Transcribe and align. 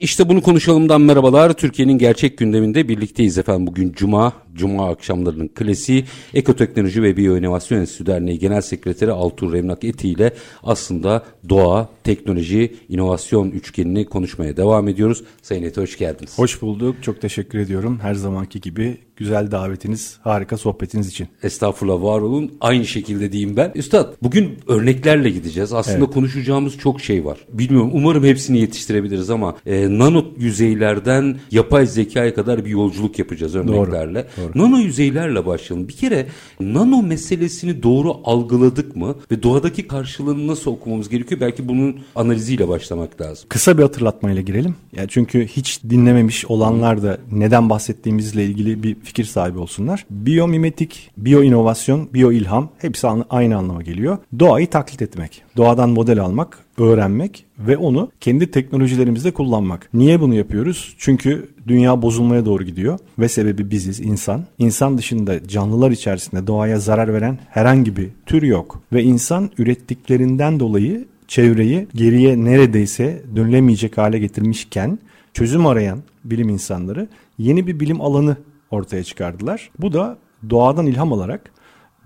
İşte 0.00 0.28
bunu 0.28 0.42
konuşalımdan 0.42 1.00
merhabalar. 1.00 1.52
Türkiye'nin 1.52 1.98
gerçek 1.98 2.38
gündeminde 2.38 2.88
birlikteyiz 2.88 3.38
efendim. 3.38 3.66
Bugün 3.66 3.92
Cuma, 3.92 4.32
Cuma 4.58 4.88
akşamlarının 4.88 5.48
klasiği 5.48 6.04
Ekoteknoloji 6.34 7.02
ve 7.02 7.16
Biyoinovasyon 7.16 7.78
Enstitüsü 7.78 8.06
Derneği 8.06 8.38
Genel 8.38 8.60
Sekreteri 8.60 9.12
Altuğ 9.12 9.52
Remnak 9.52 9.84
Eti 9.84 10.08
ile 10.08 10.32
aslında 10.62 11.22
doğa, 11.48 11.88
teknoloji, 12.04 12.74
inovasyon 12.88 13.50
üçgenini 13.50 14.04
konuşmaya 14.04 14.56
devam 14.56 14.88
ediyoruz. 14.88 15.24
Sayın 15.42 15.62
Eti 15.62 15.80
hoş 15.80 15.98
geldiniz. 15.98 16.38
Hoş 16.38 16.62
bulduk. 16.62 16.96
Çok 17.02 17.20
teşekkür 17.20 17.58
ediyorum. 17.58 17.98
Her 18.02 18.14
zamanki 18.14 18.60
gibi 18.60 18.96
güzel 19.18 19.50
davetiniz, 19.50 20.18
harika 20.22 20.56
sohbetiniz 20.56 21.08
için. 21.08 21.28
Estağfurullah 21.42 22.02
var 22.02 22.20
olun. 22.20 22.52
Aynı 22.60 22.86
şekilde 22.86 23.32
diyeyim 23.32 23.56
ben. 23.56 23.72
Üstad 23.74 24.14
bugün 24.22 24.58
örneklerle 24.68 25.30
gideceğiz. 25.30 25.72
Aslında 25.72 25.98
evet. 25.98 26.14
konuşacağımız 26.14 26.78
çok 26.78 27.00
şey 27.00 27.24
var. 27.24 27.38
Bilmiyorum 27.52 27.90
umarım 27.92 28.24
hepsini 28.24 28.58
yetiştirebiliriz 28.58 29.30
ama 29.30 29.56
e, 29.66 29.98
nano 29.98 30.24
yüzeylerden 30.38 31.36
yapay 31.50 31.86
zekaya 31.86 32.34
kadar 32.34 32.64
bir 32.64 32.70
yolculuk 32.70 33.18
yapacağız 33.18 33.56
örneklerle. 33.56 34.26
Doğru, 34.36 34.46
doğru. 34.46 34.47
Nano 34.54 34.78
yüzeylerle 34.78 35.46
başlayalım. 35.46 35.88
Bir 35.88 35.92
kere 35.92 36.26
nano 36.60 37.02
meselesini 37.02 37.82
doğru 37.82 38.16
algıladık 38.24 38.96
mı 38.96 39.14
ve 39.30 39.42
doğadaki 39.42 39.88
karşılığını 39.88 40.46
nasıl 40.46 40.70
okumamız 40.70 41.08
gerekiyor? 41.08 41.40
Belki 41.40 41.68
bunun 41.68 41.96
analiziyle 42.14 42.68
başlamak 42.68 43.20
lazım. 43.20 43.46
Kısa 43.48 43.78
bir 43.78 43.82
hatırlatmayla 43.82 44.42
girelim. 44.42 44.74
Yani 44.96 45.08
çünkü 45.08 45.46
hiç 45.46 45.82
dinlememiş 45.90 46.46
olanlar 46.46 47.02
da 47.02 47.18
neden 47.32 47.70
bahsettiğimizle 47.70 48.44
ilgili 48.44 48.82
bir 48.82 48.94
fikir 48.94 49.24
sahibi 49.24 49.58
olsunlar. 49.58 50.06
Biyomimetik, 50.10 51.10
biyoinovasyon, 51.16 52.08
biyoilham 52.14 52.68
hepsi 52.78 53.08
aynı 53.30 53.56
anlama 53.56 53.82
geliyor. 53.82 54.18
Doğayı 54.38 54.70
taklit 54.70 55.02
etmek, 55.02 55.42
doğadan 55.56 55.90
model 55.90 56.20
almak, 56.20 56.58
öğrenmek 56.78 57.44
ve 57.58 57.76
onu 57.76 58.10
kendi 58.20 58.50
teknolojilerimizde 58.50 59.30
kullanmak. 59.30 59.88
Niye 59.94 60.20
bunu 60.20 60.34
yapıyoruz? 60.34 60.94
Çünkü 60.98 61.48
dünya 61.68 62.02
bozulmaya 62.02 62.46
doğru 62.46 62.64
gidiyor 62.64 62.98
ve 63.18 63.28
sebebi 63.28 63.70
biziz 63.70 64.00
insan. 64.00 64.44
İnsan 64.58 64.98
dışında 64.98 65.48
canlılar 65.48 65.90
içerisinde 65.90 66.46
doğaya 66.46 66.78
zarar 66.80 67.14
veren 67.14 67.38
herhangi 67.50 67.96
bir 67.96 68.08
tür 68.26 68.42
yok 68.42 68.82
ve 68.92 69.02
insan 69.02 69.50
ürettiklerinden 69.58 70.60
dolayı 70.60 71.04
çevreyi 71.28 71.86
geriye 71.94 72.44
neredeyse 72.44 73.22
dönülemeyecek 73.36 73.98
hale 73.98 74.18
getirmişken 74.18 74.98
çözüm 75.34 75.66
arayan 75.66 76.02
bilim 76.24 76.48
insanları 76.48 77.08
yeni 77.38 77.66
bir 77.66 77.80
bilim 77.80 78.00
alanı 78.00 78.36
ortaya 78.70 79.04
çıkardılar. 79.04 79.70
Bu 79.78 79.92
da 79.92 80.18
doğadan 80.50 80.86
ilham 80.86 81.12
alarak 81.12 81.50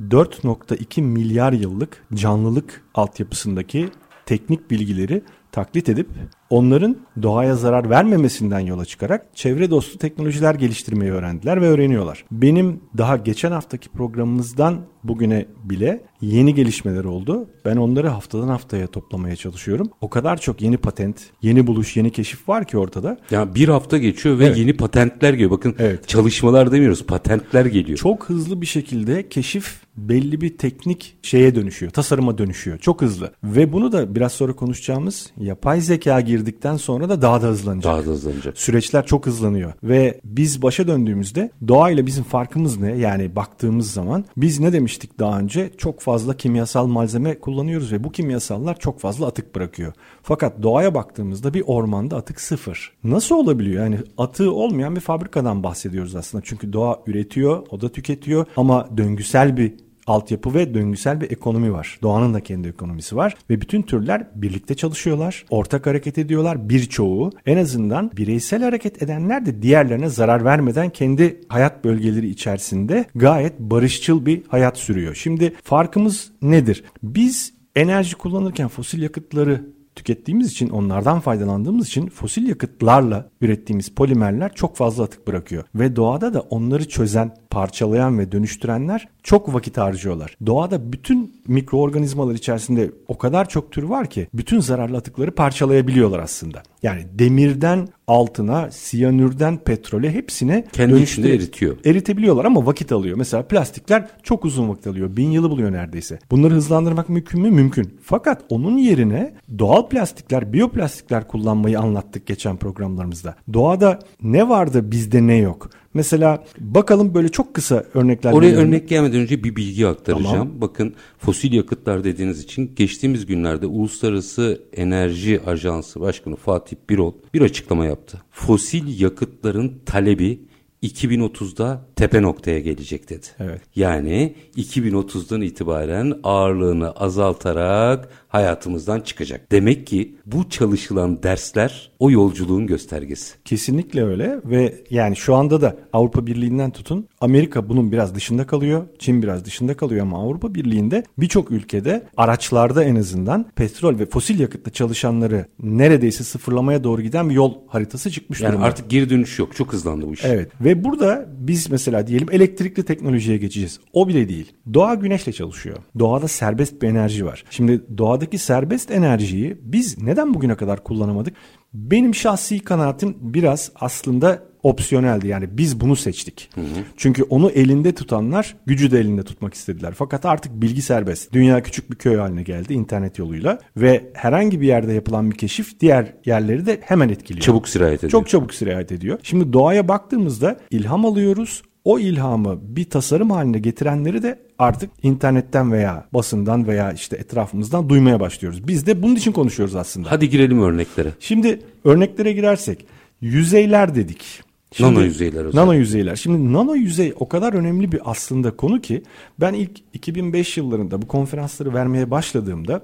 4.2 0.08 1.02
milyar 1.02 1.52
yıllık 1.52 2.04
canlılık 2.14 2.82
altyapısındaki 2.94 3.88
teknik 4.32 4.70
bilgileri 4.70 5.22
taklit 5.52 5.88
edip 5.88 6.08
onların 6.52 6.96
doğaya 7.22 7.56
zarar 7.56 7.90
vermemesinden 7.90 8.60
yola 8.60 8.84
çıkarak 8.84 9.26
çevre 9.34 9.70
dostu 9.70 9.98
teknolojiler 9.98 10.54
geliştirmeyi 10.54 11.12
öğrendiler 11.12 11.62
ve 11.62 11.68
öğreniyorlar. 11.68 12.24
Benim 12.30 12.80
daha 12.98 13.16
geçen 13.16 13.52
haftaki 13.52 13.88
programımızdan 13.88 14.80
bugüne 15.04 15.46
bile 15.64 16.00
yeni 16.20 16.54
gelişmeler 16.54 17.04
oldu. 17.04 17.48
Ben 17.64 17.76
onları 17.76 18.08
haftadan 18.08 18.48
haftaya 18.48 18.86
toplamaya 18.86 19.36
çalışıyorum. 19.36 19.90
O 20.00 20.10
kadar 20.10 20.40
çok 20.40 20.62
yeni 20.62 20.76
patent, 20.76 21.16
yeni 21.42 21.66
buluş, 21.66 21.96
yeni 21.96 22.10
keşif 22.10 22.48
var 22.48 22.64
ki 22.64 22.78
ortada. 22.78 23.18
Ya 23.30 23.54
bir 23.54 23.68
hafta 23.68 23.98
geçiyor 23.98 24.38
ve 24.38 24.46
evet. 24.46 24.58
yeni 24.58 24.76
patentler 24.76 25.32
geliyor. 25.32 25.50
Bakın 25.50 25.74
evet. 25.78 26.08
çalışmalar 26.08 26.72
demiyoruz, 26.72 27.06
patentler 27.06 27.66
geliyor. 27.66 27.98
Çok 27.98 28.28
hızlı 28.28 28.60
bir 28.60 28.66
şekilde 28.66 29.28
keşif 29.28 29.82
belli 29.96 30.40
bir 30.40 30.58
teknik 30.58 31.16
şeye 31.22 31.54
dönüşüyor, 31.54 31.92
tasarıma 31.92 32.38
dönüşüyor. 32.38 32.78
Çok 32.78 33.02
hızlı. 33.02 33.32
Ve 33.44 33.72
bunu 33.72 33.92
da 33.92 34.14
biraz 34.14 34.32
sonra 34.32 34.52
konuşacağımız 34.52 35.30
yapay 35.36 35.80
zeka 35.80 36.20
girdikten 36.42 36.76
sonra 36.76 37.08
da 37.08 37.22
daha 37.22 37.42
da 37.42 37.46
hızlanacak. 37.46 37.92
Daha 37.92 38.06
da 38.06 38.10
hızlanacak. 38.10 38.58
Süreçler 38.58 39.06
çok 39.06 39.26
hızlanıyor. 39.26 39.72
Ve 39.82 40.20
biz 40.24 40.62
başa 40.62 40.86
döndüğümüzde 40.86 41.50
doğayla 41.68 42.06
bizim 42.06 42.24
farkımız 42.24 42.80
ne? 42.80 42.92
Yani 42.92 43.36
baktığımız 43.36 43.92
zaman 43.92 44.24
biz 44.36 44.60
ne 44.60 44.72
demiştik 44.72 45.18
daha 45.18 45.38
önce? 45.38 45.70
Çok 45.78 46.00
fazla 46.00 46.36
kimyasal 46.36 46.86
malzeme 46.86 47.38
kullanıyoruz 47.38 47.92
ve 47.92 48.04
bu 48.04 48.12
kimyasallar 48.12 48.78
çok 48.78 49.00
fazla 49.00 49.26
atık 49.26 49.54
bırakıyor. 49.54 49.92
Fakat 50.22 50.62
doğaya 50.62 50.94
baktığımızda 50.94 51.54
bir 51.54 51.62
ormanda 51.66 52.16
atık 52.16 52.40
sıfır. 52.40 52.92
Nasıl 53.04 53.34
olabiliyor? 53.34 53.84
Yani 53.84 53.98
atığı 54.18 54.52
olmayan 54.52 54.96
bir 54.96 55.00
fabrikadan 55.00 55.62
bahsediyoruz 55.62 56.16
aslında. 56.16 56.44
Çünkü 56.46 56.72
doğa 56.72 57.02
üretiyor, 57.06 57.66
o 57.70 57.80
da 57.80 57.88
tüketiyor 57.88 58.46
ama 58.56 58.88
döngüsel 58.96 59.56
bir 59.56 59.72
altyapı 60.06 60.54
ve 60.54 60.74
döngüsel 60.74 61.20
bir 61.20 61.30
ekonomi 61.30 61.72
var. 61.72 61.98
Doğanın 62.02 62.34
da 62.34 62.40
kendi 62.40 62.68
ekonomisi 62.68 63.16
var 63.16 63.36
ve 63.50 63.60
bütün 63.60 63.82
türler 63.82 64.26
birlikte 64.34 64.74
çalışıyorlar, 64.74 65.44
ortak 65.50 65.86
hareket 65.86 66.18
ediyorlar 66.18 66.68
birçoğu. 66.68 67.30
En 67.46 67.56
azından 67.56 68.10
bireysel 68.16 68.62
hareket 68.62 69.02
edenler 69.02 69.46
de 69.46 69.62
diğerlerine 69.62 70.08
zarar 70.08 70.44
vermeden 70.44 70.90
kendi 70.90 71.40
hayat 71.48 71.84
bölgeleri 71.84 72.28
içerisinde 72.28 73.04
gayet 73.14 73.58
barışçıl 73.58 74.26
bir 74.26 74.42
hayat 74.48 74.78
sürüyor. 74.78 75.14
Şimdi 75.14 75.54
farkımız 75.62 76.32
nedir? 76.42 76.84
Biz 77.02 77.54
enerji 77.76 78.14
kullanırken 78.14 78.68
fosil 78.68 79.02
yakıtları 79.02 79.64
tükettiğimiz 79.96 80.52
için 80.52 80.68
onlardan 80.68 81.20
faydalandığımız 81.20 81.86
için 81.86 82.08
fosil 82.08 82.48
yakıtlarla 82.48 83.30
ürettiğimiz 83.40 83.88
polimerler 83.88 84.54
çok 84.54 84.76
fazla 84.76 85.04
atık 85.04 85.26
bırakıyor. 85.26 85.64
Ve 85.74 85.96
doğada 85.96 86.34
da 86.34 86.40
onları 86.40 86.88
çözen, 86.88 87.36
parçalayan 87.50 88.18
ve 88.18 88.32
dönüştürenler 88.32 89.08
çok 89.22 89.54
vakit 89.54 89.78
harcıyorlar. 89.78 90.36
Doğada 90.46 90.92
bütün 90.92 91.42
mikroorganizmalar 91.46 92.34
içerisinde 92.34 92.92
o 93.08 93.18
kadar 93.18 93.48
çok 93.48 93.72
tür 93.72 93.82
var 93.82 94.10
ki 94.10 94.28
bütün 94.34 94.60
zararlı 94.60 94.96
atıkları 94.96 95.34
parçalayabiliyorlar 95.34 96.18
aslında. 96.18 96.62
Yani 96.82 97.06
demirden 97.12 97.88
altına, 98.06 98.70
siyanürden 98.70 99.56
petrole 99.56 100.14
hepsine 100.14 100.64
kendi 100.72 101.00
içinde 101.00 101.34
eritiyor. 101.34 101.76
Eritebiliyorlar 101.84 102.44
ama 102.44 102.66
vakit 102.66 102.92
alıyor. 102.92 103.16
Mesela 103.16 103.42
plastikler 103.42 104.08
çok 104.22 104.44
uzun 104.44 104.68
vakit 104.68 104.86
alıyor. 104.86 105.16
Bin 105.16 105.30
yılı 105.30 105.50
buluyor 105.50 105.72
neredeyse. 105.72 106.18
Bunları 106.30 106.54
hızlandırmak 106.54 107.08
mümkün 107.08 107.40
mü? 107.40 107.50
Mümkün. 107.50 107.98
Fakat 108.02 108.44
onun 108.48 108.78
yerine 108.78 109.34
doğal 109.58 109.88
plastikler, 109.88 110.52
biyoplastikler 110.52 111.28
kullanmayı 111.28 111.80
anlattık 111.80 112.26
geçen 112.26 112.56
programlarımızda. 112.56 113.34
Doğada 113.52 113.98
ne 114.22 114.48
vardı 114.48 114.90
bizde 114.90 115.26
ne 115.26 115.36
yok? 115.36 115.70
Mesela 115.94 116.44
bakalım 116.58 117.14
böyle 117.14 117.28
çok 117.28 117.54
kısa 117.54 117.84
örnekler. 117.94 118.32
Oraya 118.32 118.56
örnek 118.56 118.88
gelmeden 118.88 119.20
önce 119.20 119.44
bir 119.44 119.56
bilgi 119.56 119.86
aktaracağım. 119.86 120.32
Tamam. 120.32 120.60
Bakın 120.60 120.94
fosil 121.18 121.52
yakıtlar 121.52 122.04
dediğiniz 122.04 122.40
için 122.40 122.72
geçtiğimiz 122.76 123.26
günlerde 123.26 123.66
Uluslararası 123.66 124.62
Enerji 124.72 125.40
Ajansı 125.46 126.00
Başkanı 126.00 126.36
Fatih 126.36 126.76
Birol 126.90 127.12
bir 127.34 127.40
açıklama 127.40 127.86
yaptı. 127.86 128.22
Fosil 128.30 129.00
yakıtların 129.00 129.80
talebi 129.86 130.40
2030'da 130.82 131.86
tepe 131.96 132.22
noktaya 132.22 132.60
gelecek 132.60 133.10
dedi. 133.10 133.26
Evet. 133.38 133.60
Yani 133.76 134.34
2030'dan 134.56 135.40
itibaren 135.40 136.14
ağırlığını 136.22 136.90
azaltarak 136.90 138.08
hayatımızdan 138.32 139.00
çıkacak. 139.00 139.52
Demek 139.52 139.86
ki 139.86 140.16
bu 140.26 140.48
çalışılan 140.48 141.22
dersler 141.22 141.90
o 141.98 142.10
yolculuğun 142.10 142.66
göstergesi. 142.66 143.34
Kesinlikle 143.44 144.04
öyle 144.04 144.40
ve 144.44 144.84
yani 144.90 145.16
şu 145.16 145.34
anda 145.34 145.60
da 145.60 145.76
Avrupa 145.92 146.26
Birliği'nden 146.26 146.70
tutun 146.70 147.08
Amerika 147.20 147.68
bunun 147.68 147.92
biraz 147.92 148.14
dışında 148.14 148.46
kalıyor. 148.46 148.86
Çin 148.98 149.22
biraz 149.22 149.44
dışında 149.44 149.76
kalıyor 149.76 150.02
ama 150.02 150.22
Avrupa 150.22 150.54
Birliği'nde 150.54 151.04
birçok 151.18 151.50
ülkede 151.50 152.06
araçlarda 152.16 152.84
en 152.84 152.96
azından 152.96 153.46
petrol 153.56 153.98
ve 153.98 154.06
fosil 154.06 154.40
yakıtla 154.40 154.72
çalışanları 154.72 155.46
neredeyse 155.62 156.24
sıfırlamaya 156.24 156.84
doğru 156.84 157.02
giden 157.02 157.30
bir 157.30 157.34
yol 157.34 157.54
haritası 157.68 158.10
çıkmış 158.10 158.40
yani 158.40 158.52
durumda. 158.52 158.66
artık 158.66 158.90
geri 158.90 159.10
dönüş 159.10 159.38
yok. 159.38 159.56
Çok 159.56 159.72
hızlandı 159.72 160.06
bu 160.06 160.14
iş. 160.14 160.24
Evet 160.24 160.50
ve 160.60 160.84
burada 160.84 161.26
biz 161.38 161.70
mesela 161.70 162.06
diyelim 162.06 162.28
elektrikli 162.32 162.82
teknolojiye 162.82 163.36
geçeceğiz. 163.36 163.80
O 163.92 164.08
bile 164.08 164.28
değil. 164.28 164.52
Doğa 164.74 164.94
güneşle 164.94 165.32
çalışıyor. 165.32 165.76
Doğada 165.98 166.28
serbest 166.28 166.82
bir 166.82 166.88
enerji 166.88 167.24
var. 167.24 167.44
Şimdi 167.50 167.80
doğada 167.98 168.21
dünyadaki 168.22 168.38
serbest 168.38 168.90
enerjiyi 168.90 169.56
biz 169.62 170.02
neden 170.02 170.34
bugüne 170.34 170.54
kadar 170.54 170.84
kullanamadık? 170.84 171.34
Benim 171.74 172.14
şahsi 172.14 172.60
kanaatim 172.60 173.16
biraz 173.20 173.72
aslında 173.74 174.42
opsiyoneldi. 174.62 175.28
Yani 175.28 175.48
biz 175.50 175.80
bunu 175.80 175.96
seçtik. 175.96 176.50
Hı 176.54 176.60
hı. 176.60 176.84
Çünkü 176.96 177.22
onu 177.22 177.50
elinde 177.50 177.94
tutanlar 177.94 178.56
gücü 178.66 178.90
de 178.90 179.00
elinde 179.00 179.22
tutmak 179.22 179.54
istediler. 179.54 179.92
Fakat 179.96 180.26
artık 180.26 180.52
bilgi 180.52 180.82
serbest. 180.82 181.32
Dünya 181.32 181.62
küçük 181.62 181.90
bir 181.90 181.96
köy 181.96 182.16
haline 182.16 182.42
geldi 182.42 182.74
internet 182.74 183.18
yoluyla 183.18 183.58
ve 183.76 184.12
herhangi 184.14 184.60
bir 184.60 184.66
yerde 184.66 184.92
yapılan 184.92 185.30
bir 185.30 185.36
keşif 185.36 185.80
diğer 185.80 186.14
yerleri 186.26 186.66
de 186.66 186.80
hemen 186.82 187.08
etkiliyor. 187.08 187.42
Çabuk 187.42 187.68
sirayet 187.68 187.98
ediyor. 187.98 188.10
Çok 188.10 188.28
çabuk 188.28 188.54
sirayet 188.54 188.92
ediyor. 188.92 189.18
Şimdi 189.22 189.52
doğaya 189.52 189.88
baktığımızda 189.88 190.56
ilham 190.70 191.06
alıyoruz 191.06 191.62
o 191.84 191.98
ilhamı 191.98 192.58
bir 192.62 192.84
tasarım 192.84 193.30
haline 193.30 193.58
getirenleri 193.58 194.22
de 194.22 194.38
artık 194.58 194.90
internetten 195.02 195.72
veya 195.72 196.06
basından 196.14 196.66
veya 196.66 196.92
işte 196.92 197.16
etrafımızdan 197.16 197.88
duymaya 197.88 198.20
başlıyoruz. 198.20 198.68
Biz 198.68 198.86
de 198.86 199.02
bunun 199.02 199.16
için 199.16 199.32
konuşuyoruz 199.32 199.76
aslında. 199.76 200.10
Hadi 200.10 200.30
girelim 200.30 200.62
örneklere. 200.62 201.08
Şimdi 201.20 201.60
örneklere 201.84 202.32
girersek 202.32 202.86
yüzeyler 203.20 203.94
dedik. 203.94 204.42
Şimdi, 204.72 204.94
nano 204.94 205.04
yüzeyler 205.04 205.40
özellikle. 205.40 205.60
Nano 205.60 205.74
yüzeyler. 205.74 206.16
Şimdi 206.16 206.52
nano 206.52 206.74
yüzey 206.74 207.14
o 207.20 207.28
kadar 207.28 207.52
önemli 207.52 207.92
bir 207.92 208.00
aslında 208.04 208.56
konu 208.56 208.80
ki 208.80 209.02
ben 209.40 209.54
ilk 209.54 209.70
2005 209.92 210.56
yıllarında 210.56 211.02
bu 211.02 211.08
konferansları 211.08 211.74
vermeye 211.74 212.10
başladığımda 212.10 212.82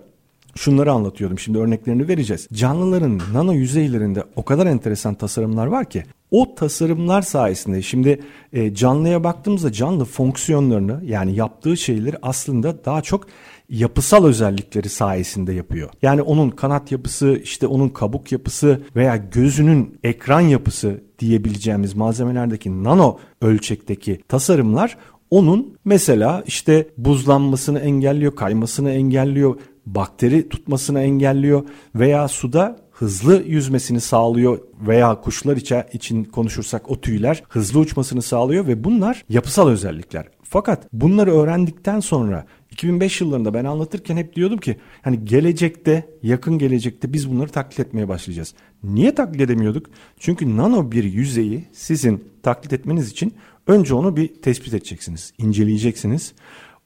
şunları 0.59 0.93
anlatıyordum. 0.93 1.39
Şimdi 1.39 1.59
örneklerini 1.59 2.09
vereceğiz. 2.09 2.49
Canlıların 2.53 3.21
nano 3.33 3.53
yüzeylerinde 3.53 4.25
o 4.37 4.45
kadar 4.45 4.67
enteresan 4.67 5.15
tasarımlar 5.15 5.67
var 5.67 5.91
ki 5.91 6.05
o 6.31 6.55
tasarımlar 6.55 7.23
sayesinde 7.23 7.83
şimdi 7.83 8.21
e, 8.53 8.75
canlıya 8.75 9.25
baktığımızda 9.25 9.73
canlı 9.73 10.05
fonksiyonlarını 10.05 11.01
yani 11.05 11.35
yaptığı 11.35 11.77
şeyleri 11.77 12.17
aslında 12.23 12.85
daha 12.85 13.03
çok 13.03 13.27
yapısal 13.69 14.25
özellikleri 14.25 14.89
sayesinde 14.89 15.53
yapıyor. 15.53 15.91
Yani 16.03 16.23
onun 16.23 16.51
kanat 16.51 16.93
yapısı, 16.93 17.41
işte 17.43 17.67
onun 17.67 17.89
kabuk 17.89 18.33
yapısı 18.33 18.83
veya 18.97 19.17
gözünün 19.17 19.99
ekran 20.05 20.41
yapısı 20.41 21.01
diyebileceğimiz 21.19 21.95
malzemelerdeki 21.95 22.85
nano 22.85 23.19
ölçekteki 23.43 24.21
tasarımlar 24.29 24.97
onun 25.31 25.77
mesela 25.85 26.45
işte 26.47 26.89
buzlanmasını 26.97 27.79
engelliyor, 27.79 28.37
kaymasını 28.37 28.91
engelliyor, 28.91 29.57
bakteri 29.87 30.49
tutmasını 30.49 31.01
engelliyor 31.01 31.65
veya 31.95 32.29
suda 32.29 32.77
hızlı 32.91 33.43
yüzmesini 33.47 34.01
sağlıyor 34.01 34.59
veya 34.87 35.21
kuşlar 35.21 35.57
için 35.93 36.25
konuşursak 36.25 36.91
o 36.91 37.01
tüyler 37.01 37.43
hızlı 37.49 37.81
uçmasını 37.81 38.23
sağlıyor 38.23 38.67
ve 38.67 38.85
bunlar 38.85 39.25
yapısal 39.29 39.69
özellikler. 39.69 40.29
Fakat 40.43 40.93
bunları 40.93 41.33
öğrendikten 41.33 42.01
sonra 42.01 42.47
2005 42.71 43.21
yıllarında 43.21 43.55
ben 43.55 43.65
anlatırken 43.65 44.17
hep 44.17 44.37
diyordum 44.37 44.59
ki 44.59 44.77
hani 45.03 45.25
gelecekte 45.25 46.07
yakın 46.23 46.59
gelecekte 46.59 47.13
biz 47.13 47.31
bunları 47.31 47.49
taklit 47.49 47.81
etmeye 47.81 48.09
başlayacağız. 48.09 48.55
Niye 48.83 49.15
taklit 49.15 49.41
edemiyorduk? 49.41 49.87
Çünkü 50.19 50.57
nano 50.57 50.93
bir 50.93 51.05
yüzeyi 51.05 51.65
sizin 51.73 52.25
taklit 52.43 52.73
etmeniz 52.73 53.11
için 53.11 53.35
önce 53.69 53.95
onu 53.95 54.17
bir 54.17 54.29
tespit 54.43 54.75
edeceksiniz, 54.75 55.33
inceleyeceksiniz 55.39 56.35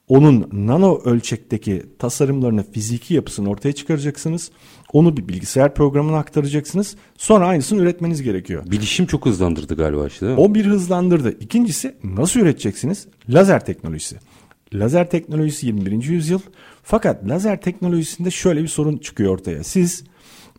onun 0.09 0.49
nano 0.53 1.01
ölçekteki 1.05 1.83
tasarımlarını, 1.99 2.73
fiziki 2.73 3.15
yapısını 3.15 3.51
ortaya 3.51 3.73
çıkaracaksınız. 3.73 4.51
Onu 4.93 5.17
bir 5.17 5.29
bilgisayar 5.29 5.75
programına 5.75 6.19
aktaracaksınız. 6.19 6.97
Sonra 7.19 7.47
aynısını 7.47 7.83
üretmeniz 7.83 8.23
gerekiyor. 8.23 8.63
Bilişim 8.71 9.07
çok 9.07 9.27
hızlandırdı 9.27 9.77
galiba 9.77 10.07
işte 10.07 10.27
değil 10.27 10.39
mi? 10.39 10.45
O 10.45 10.55
bir 10.55 10.67
hızlandırdı. 10.67 11.37
İkincisi 11.41 11.95
nasıl 12.05 12.41
üreteceksiniz? 12.41 13.07
Lazer 13.29 13.65
teknolojisi. 13.65 14.17
Lazer 14.75 15.11
teknolojisi 15.11 15.67
21. 15.67 16.03
yüzyıl. 16.03 16.41
Fakat 16.83 17.29
lazer 17.29 17.61
teknolojisinde 17.61 18.31
şöyle 18.31 18.63
bir 18.63 18.69
sorun 18.69 18.97
çıkıyor 18.97 19.33
ortaya. 19.33 19.65
Siz 19.65 20.05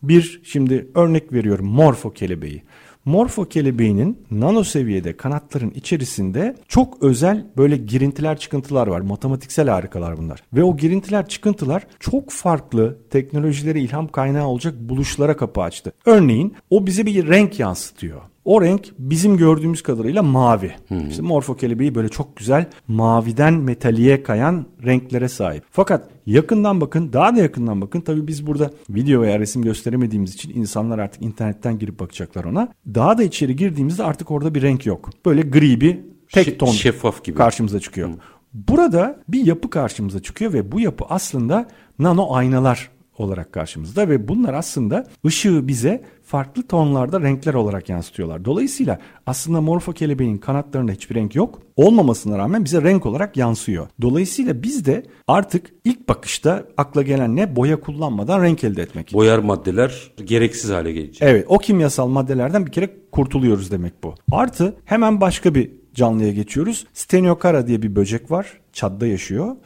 bir 0.02 0.40
şimdi 0.44 0.88
örnek 0.94 1.32
veriyorum 1.32 1.66
morfo 1.66 2.10
kelebeği. 2.10 2.62
Morfo 3.04 3.44
kelebeğinin 3.44 4.26
nano 4.30 4.64
seviyede 4.64 5.16
kanatların 5.16 5.70
içerisinde 5.70 6.56
çok 6.68 7.02
özel 7.02 7.46
böyle 7.56 7.76
girintiler 7.76 8.38
çıkıntılar 8.38 8.86
var. 8.86 9.00
Matematiksel 9.00 9.68
harikalar 9.68 10.18
bunlar. 10.18 10.42
Ve 10.52 10.64
o 10.64 10.76
girintiler 10.76 11.28
çıkıntılar 11.28 11.86
çok 12.00 12.30
farklı 12.30 12.98
teknolojilere 13.10 13.80
ilham 13.80 14.08
kaynağı 14.08 14.46
olacak 14.46 14.74
buluşlara 14.80 15.36
kapı 15.36 15.60
açtı. 15.60 15.92
Örneğin 16.06 16.54
o 16.70 16.86
bize 16.86 17.06
bir 17.06 17.28
renk 17.28 17.60
yansıtıyor. 17.60 18.20
O 18.44 18.62
renk 18.62 18.92
bizim 18.98 19.36
gördüğümüz 19.36 19.82
kadarıyla 19.82 20.22
mavi. 20.22 20.72
Hmm. 20.88 21.08
İşte 21.08 21.22
morfo 21.22 21.56
kelebeği 21.56 21.94
böyle 21.94 22.08
çok 22.08 22.36
güzel 22.36 22.66
maviden 22.88 23.54
metaliye 23.54 24.22
kayan 24.22 24.66
renklere 24.84 25.28
sahip. 25.28 25.64
Fakat 25.70 26.08
yakından 26.26 26.80
bakın, 26.80 27.12
daha 27.12 27.36
da 27.36 27.40
yakından 27.40 27.80
bakın. 27.80 28.00
Tabii 28.00 28.26
biz 28.26 28.46
burada 28.46 28.70
video 28.90 29.22
veya 29.22 29.38
resim 29.38 29.62
gösteremediğimiz 29.62 30.34
için 30.34 30.60
insanlar 30.60 30.98
artık 30.98 31.22
internetten 31.22 31.78
girip 31.78 32.00
bakacaklar 32.00 32.44
ona. 32.44 32.68
Daha 32.94 33.18
da 33.18 33.22
içeri 33.22 33.56
girdiğimizde 33.56 34.04
artık 34.04 34.30
orada 34.30 34.54
bir 34.54 34.62
renk 34.62 34.86
yok. 34.86 35.10
Böyle 35.26 35.42
gri 35.42 35.80
bir 35.80 35.98
tek 36.32 36.60
ton 36.60 36.70
şeffaf 36.70 37.24
gibi 37.24 37.36
karşımıza 37.36 37.80
çıkıyor. 37.80 38.08
Hmm. 38.08 38.16
Burada 38.52 39.20
bir 39.28 39.46
yapı 39.46 39.70
karşımıza 39.70 40.22
çıkıyor 40.22 40.52
ve 40.52 40.72
bu 40.72 40.80
yapı 40.80 41.04
aslında 41.08 41.68
nano 41.98 42.34
aynalar 42.34 42.90
olarak 43.18 43.52
karşımızda 43.52 44.08
ve 44.08 44.28
bunlar 44.28 44.54
aslında 44.54 45.06
ışığı 45.26 45.68
bize 45.68 46.04
farklı 46.24 46.62
tonlarda 46.62 47.20
renkler 47.20 47.54
olarak 47.54 47.88
yansıtıyorlar. 47.88 48.44
Dolayısıyla 48.44 48.98
aslında 49.26 49.60
morfo 49.60 49.92
kelebeğin 49.92 50.38
kanatlarında 50.38 50.92
hiçbir 50.92 51.14
renk 51.14 51.34
yok. 51.34 51.62
Olmamasına 51.76 52.38
rağmen 52.38 52.64
bize 52.64 52.82
renk 52.82 53.06
olarak 53.06 53.36
yansıyor. 53.36 53.86
Dolayısıyla 54.00 54.62
biz 54.62 54.86
de 54.86 55.02
artık 55.28 55.72
ilk 55.84 56.08
bakışta 56.08 56.64
akla 56.76 57.02
gelen 57.02 57.36
ne? 57.36 57.56
Boya 57.56 57.80
kullanmadan 57.80 58.42
renk 58.42 58.64
elde 58.64 58.82
etmek. 58.82 59.12
Boyar 59.12 59.38
maddeler 59.38 60.12
gereksiz 60.24 60.70
hale 60.70 60.92
gelecek. 60.92 61.22
Evet 61.22 61.46
o 61.48 61.58
kimyasal 61.58 62.08
maddelerden 62.08 62.66
bir 62.66 62.72
kere 62.72 62.90
kurtuluyoruz 63.12 63.70
demek 63.70 64.04
bu. 64.04 64.14
Artı 64.32 64.76
hemen 64.84 65.20
başka 65.20 65.54
bir 65.54 65.70
canlıya 65.94 66.32
geçiyoruz. 66.32 66.86
Steniokara 66.92 67.66
diye 67.66 67.82
bir 67.82 67.96
böcek 67.96 68.30
var. 68.30 68.60
Çadda 68.72 69.06
yaşıyor. 69.06 69.56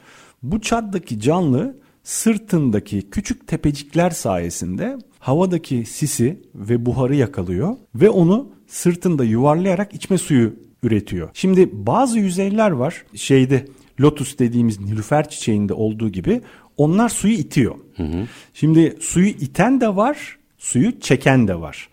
Bu 0.42 0.60
çaddaki 0.60 1.20
canlı 1.20 1.76
sırtındaki 2.02 3.10
küçük 3.10 3.48
tepecikler 3.48 4.10
sayesinde 4.10 4.98
havadaki 5.18 5.84
sisi 5.84 6.42
ve 6.54 6.86
buharı 6.86 7.14
yakalıyor 7.14 7.76
ve 7.94 8.10
onu 8.10 8.48
sırtında 8.66 9.24
yuvarlayarak 9.24 9.94
içme 9.94 10.18
suyu 10.18 10.56
üretiyor. 10.82 11.28
Şimdi 11.34 11.70
bazı 11.72 12.18
yüzeyler 12.18 12.70
var 12.70 13.04
şeyde 13.14 13.66
lotus 14.00 14.38
dediğimiz 14.38 14.80
nilüfer 14.80 15.28
çiçeğinde 15.28 15.74
olduğu 15.74 16.08
gibi 16.08 16.40
onlar 16.76 17.08
suyu 17.08 17.34
itiyor. 17.34 17.74
Hı 17.96 18.02
hı. 18.02 18.26
Şimdi 18.54 18.96
suyu 19.00 19.28
iten 19.28 19.80
de 19.80 19.96
var, 19.96 20.38
suyu 20.58 21.00
çeken 21.00 21.48
de 21.48 21.60
var. 21.60 21.88